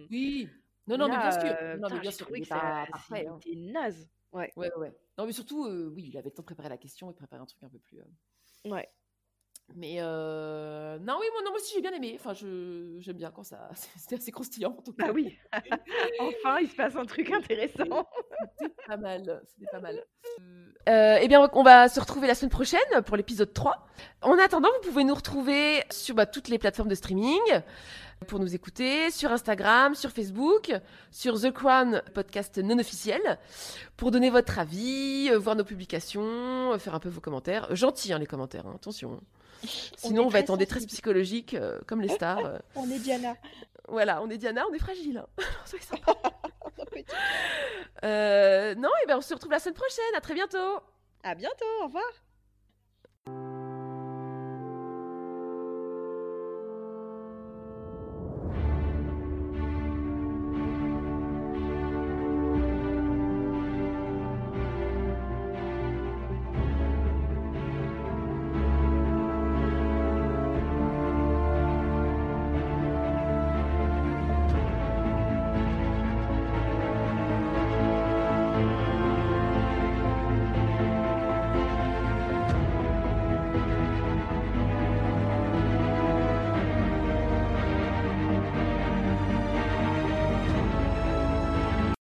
[0.09, 0.49] Oui.
[0.88, 1.80] Non, non, mais bien là, sûr.
[1.80, 2.26] non, mais bien sûr.
[2.26, 3.39] trouvé que ça parfait, hein.
[3.41, 4.09] c'était naze.
[4.34, 4.91] Ouais, Ouais, ouais.
[5.18, 7.18] Non, mais surtout, euh, oui, il avait le temps de préparer la question et de
[7.18, 7.99] préparer un truc un peu plus.
[7.99, 8.89] euh, ouais.
[9.74, 10.99] Mais euh...
[10.99, 12.16] non, oui, moi, non, moi aussi j'ai bien aimé.
[12.20, 13.70] Enfin, je j'aime bien quand ça.
[13.97, 15.07] C'était assez croustillant en tout cas.
[15.07, 15.36] Bah oui.
[16.20, 18.07] enfin, il se passe un truc intéressant.
[18.59, 19.41] C'était pas mal.
[19.47, 20.05] C'était pas mal.
[20.88, 23.88] Euh, eh bien, on va se retrouver la semaine prochaine pour l'épisode 3.
[24.22, 27.41] En attendant, vous pouvez nous retrouver sur bah, toutes les plateformes de streaming
[28.26, 30.71] pour nous écouter, sur Instagram, sur Facebook,
[31.11, 33.21] sur The Crown, podcast non officiel,
[33.97, 37.73] pour donner votre avis, euh, voir nos publications, euh, faire un peu vos commentaires.
[37.76, 39.21] Gentils, hein, les commentaires, hein, attention.
[39.97, 40.93] Sinon, on, va être en détresse sensible.
[40.93, 42.45] psychologique, euh, comme les stars.
[42.45, 42.57] euh.
[42.76, 43.36] On est Diana.
[43.88, 45.23] Voilà, on est Diana, on est fragile.
[45.38, 45.43] hein.
[48.03, 50.15] Euh, non, et ben on se retrouve la semaine prochaine.
[50.17, 50.80] À très bientôt.
[51.23, 52.03] À bientôt, au revoir.